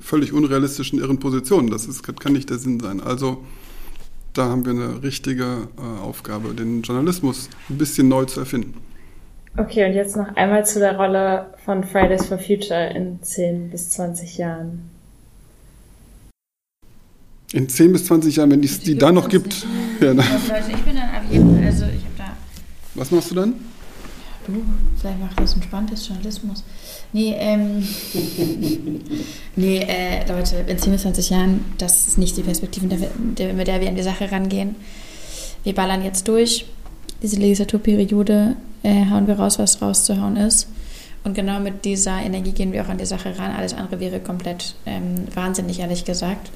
völlig 0.01 0.33
unrealistischen, 0.33 1.01
irren 1.01 1.19
Positionen. 1.19 1.71
Das 1.71 1.87
ist, 1.87 2.03
kann 2.03 2.33
nicht 2.33 2.51
der 2.51 2.59
Sinn 2.59 2.79
sein. 2.81 3.01
Also 3.01 3.45
da 4.35 4.49
haben 4.49 4.65
wir 4.65 4.73
eine 4.73 5.03
richtige 5.03 5.69
äh, 5.77 6.01
Aufgabe, 6.01 6.55
den 6.55 6.83
Journalismus 6.83 7.49
ein 7.69 7.79
bisschen 7.79 8.09
neu 8.09 8.25
zu 8.25 8.41
erfinden. 8.41 8.75
Okay, 9.57 9.85
und 9.89 9.95
jetzt 9.95 10.17
noch 10.17 10.37
einmal 10.37 10.65
zu 10.65 10.79
der 10.79 10.97
Rolle 10.97 11.47
von 11.65 11.83
Fridays 11.83 12.27
for 12.27 12.39
Future 12.39 12.91
in 12.95 13.21
10 13.21 13.71
bis 13.71 13.91
20 13.91 14.39
Jahren. 14.39 14.98
In 17.53 17.69
10 17.69 17.93
bis 17.93 18.05
20 18.07 18.37
Jahren, 18.37 18.51
wenn 18.51 18.63
es 18.63 18.81
die, 18.81 18.93
die 18.93 18.99
da 18.99 19.13
noch 19.13 19.29
gibt. 19.29 19.67
Ja, 20.01 20.15
ne? 20.15 20.23
also 20.23 20.71
ich 20.71 20.77
bin 20.85 20.95
dann 20.95 21.11
ab 21.11 21.25
jedem, 21.29 21.57
also 21.57 21.87
ich 21.87 22.05
habe 22.05 22.15
da. 22.17 22.37
Was 22.95 23.11
machst 23.11 23.33
du 23.33 23.35
dann? 23.35 23.49
Ja, 23.49 23.57
du, 24.47 24.63
vielleicht 24.97 25.19
machst 25.19 25.37
du 25.37 25.43
das 25.43 25.55
entspanntes 25.55 26.07
Journalismus. 26.07 26.63
Nee, 27.13 27.35
ähm. 27.37 27.83
nee, 29.57 29.79
äh, 29.79 30.25
Leute, 30.29 30.65
in 30.69 30.79
10 30.79 30.93
bis 30.93 31.03
20 31.03 31.31
Jahren, 31.31 31.65
das 31.79 32.07
ist 32.07 32.17
nicht 32.17 32.37
die 32.37 32.45
Perspektive, 32.45 32.87
mit 32.87 33.67
der 33.67 33.81
wir 33.81 33.89
an 33.89 33.97
die 33.97 34.03
Sache 34.05 34.31
rangehen. 34.31 34.77
Wir 35.65 35.75
ballern 35.75 36.05
jetzt 36.05 36.29
durch. 36.29 36.67
Diese 37.21 37.41
Legislaturperiode 37.41 38.55
äh, 38.85 39.07
hauen 39.11 39.27
wir 39.27 39.35
raus, 39.35 39.59
was 39.59 39.83
rauszuhauen 39.83 40.37
ist. 40.37 40.69
Und 41.25 41.35
genau 41.35 41.59
mit 41.59 41.85
dieser 41.85 42.23
Energie 42.23 42.53
gehen 42.53 42.73
wir 42.73 42.85
auch 42.85 42.89
an 42.89 42.99
die 42.99 43.05
Sache 43.05 43.37
ran. 43.37 43.51
Alles 43.51 43.75
andere 43.75 43.99
wäre 43.99 44.21
komplett 44.21 44.77
ähm, 44.87 45.27
wahnsinnig, 45.35 45.81
ehrlich 45.81 46.05
gesagt. 46.05 46.51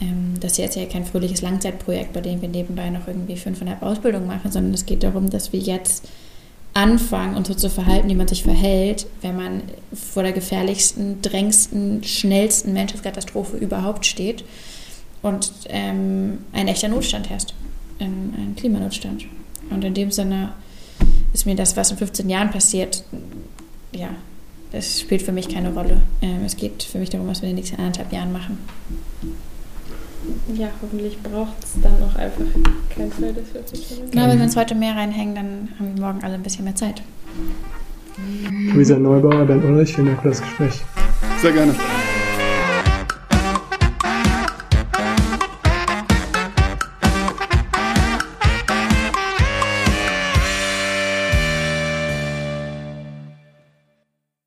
Ähm, 0.00 0.34
das 0.40 0.58
ist 0.58 0.76
ja 0.76 0.86
kein 0.86 1.04
fröhliches 1.04 1.42
Langzeitprojekt, 1.42 2.12
bei 2.12 2.20
dem 2.20 2.42
wir 2.42 2.48
nebenbei 2.48 2.90
noch 2.90 3.06
irgendwie 3.06 3.36
fünfeinhalb 3.36 3.82
Ausbildungen 3.82 4.26
machen, 4.26 4.50
sondern 4.50 4.74
es 4.74 4.86
geht 4.86 5.02
darum, 5.02 5.30
dass 5.30 5.52
wir 5.52 5.60
jetzt 5.60 6.08
anfangen, 6.74 7.36
uns 7.36 7.48
so 7.48 7.54
zu 7.54 7.70
verhalten, 7.70 8.08
wie 8.08 8.14
man 8.14 8.28
sich 8.28 8.42
verhält, 8.42 9.06
wenn 9.22 9.36
man 9.36 9.62
vor 9.94 10.22
der 10.22 10.32
gefährlichsten, 10.32 11.22
drängsten, 11.22 12.04
schnellsten 12.04 12.74
Menschheitskatastrophe 12.74 13.56
überhaupt 13.56 14.04
steht 14.04 14.44
und 15.22 15.52
ähm, 15.68 16.38
ein 16.52 16.68
echter 16.68 16.88
Notstand 16.88 17.30
herrscht, 17.30 17.54
ein, 17.98 18.34
ein 18.36 18.56
Klimanotstand. 18.56 19.24
Und 19.70 19.84
in 19.84 19.94
dem 19.94 20.10
Sinne 20.10 20.52
ist 21.32 21.46
mir 21.46 21.56
das, 21.56 21.78
was 21.78 21.90
in 21.90 21.96
15 21.96 22.28
Jahren 22.28 22.50
passiert, 22.50 23.04
ja, 23.92 24.10
das 24.72 25.00
spielt 25.00 25.22
für 25.22 25.32
mich 25.32 25.48
keine 25.48 25.72
Rolle. 25.72 26.02
Ähm, 26.20 26.44
es 26.44 26.56
geht 26.56 26.82
für 26.82 26.98
mich 26.98 27.08
darum, 27.08 27.26
was 27.26 27.40
wir 27.40 27.48
in 27.48 27.56
den 27.56 27.62
nächsten 27.62 27.80
anderthalb 27.80 28.12
Jahren 28.12 28.32
machen. 28.32 28.58
Ja, 30.54 30.68
hoffentlich 30.82 31.18
braucht 31.22 31.62
es 31.62 31.74
dann 31.82 31.94
auch 32.02 32.16
einfach 32.16 32.44
kein 32.94 33.10
Fridays 33.10 33.48
for 33.52 33.62
Future. 33.62 34.08
Genau, 34.10 34.28
wenn 34.28 34.38
wir 34.38 34.44
uns 34.44 34.56
heute 34.56 34.74
mehr 34.74 34.96
reinhängen, 34.96 35.34
dann 35.34 35.68
haben 35.78 35.94
wir 35.94 36.02
morgen 36.02 36.24
alle 36.24 36.34
ein 36.34 36.42
bisschen 36.42 36.64
mehr 36.64 36.74
Zeit. 36.74 37.02
Luisa 38.72 38.98
Neubauer, 38.98 39.44
Bernd 39.44 39.64
Ulrich, 39.64 39.94
vielen 39.94 40.08
Dank 40.08 40.22
für 40.22 40.28
das 40.28 40.40
Gespräch. 40.40 40.82
Sehr 41.40 41.52
gerne. 41.52 41.74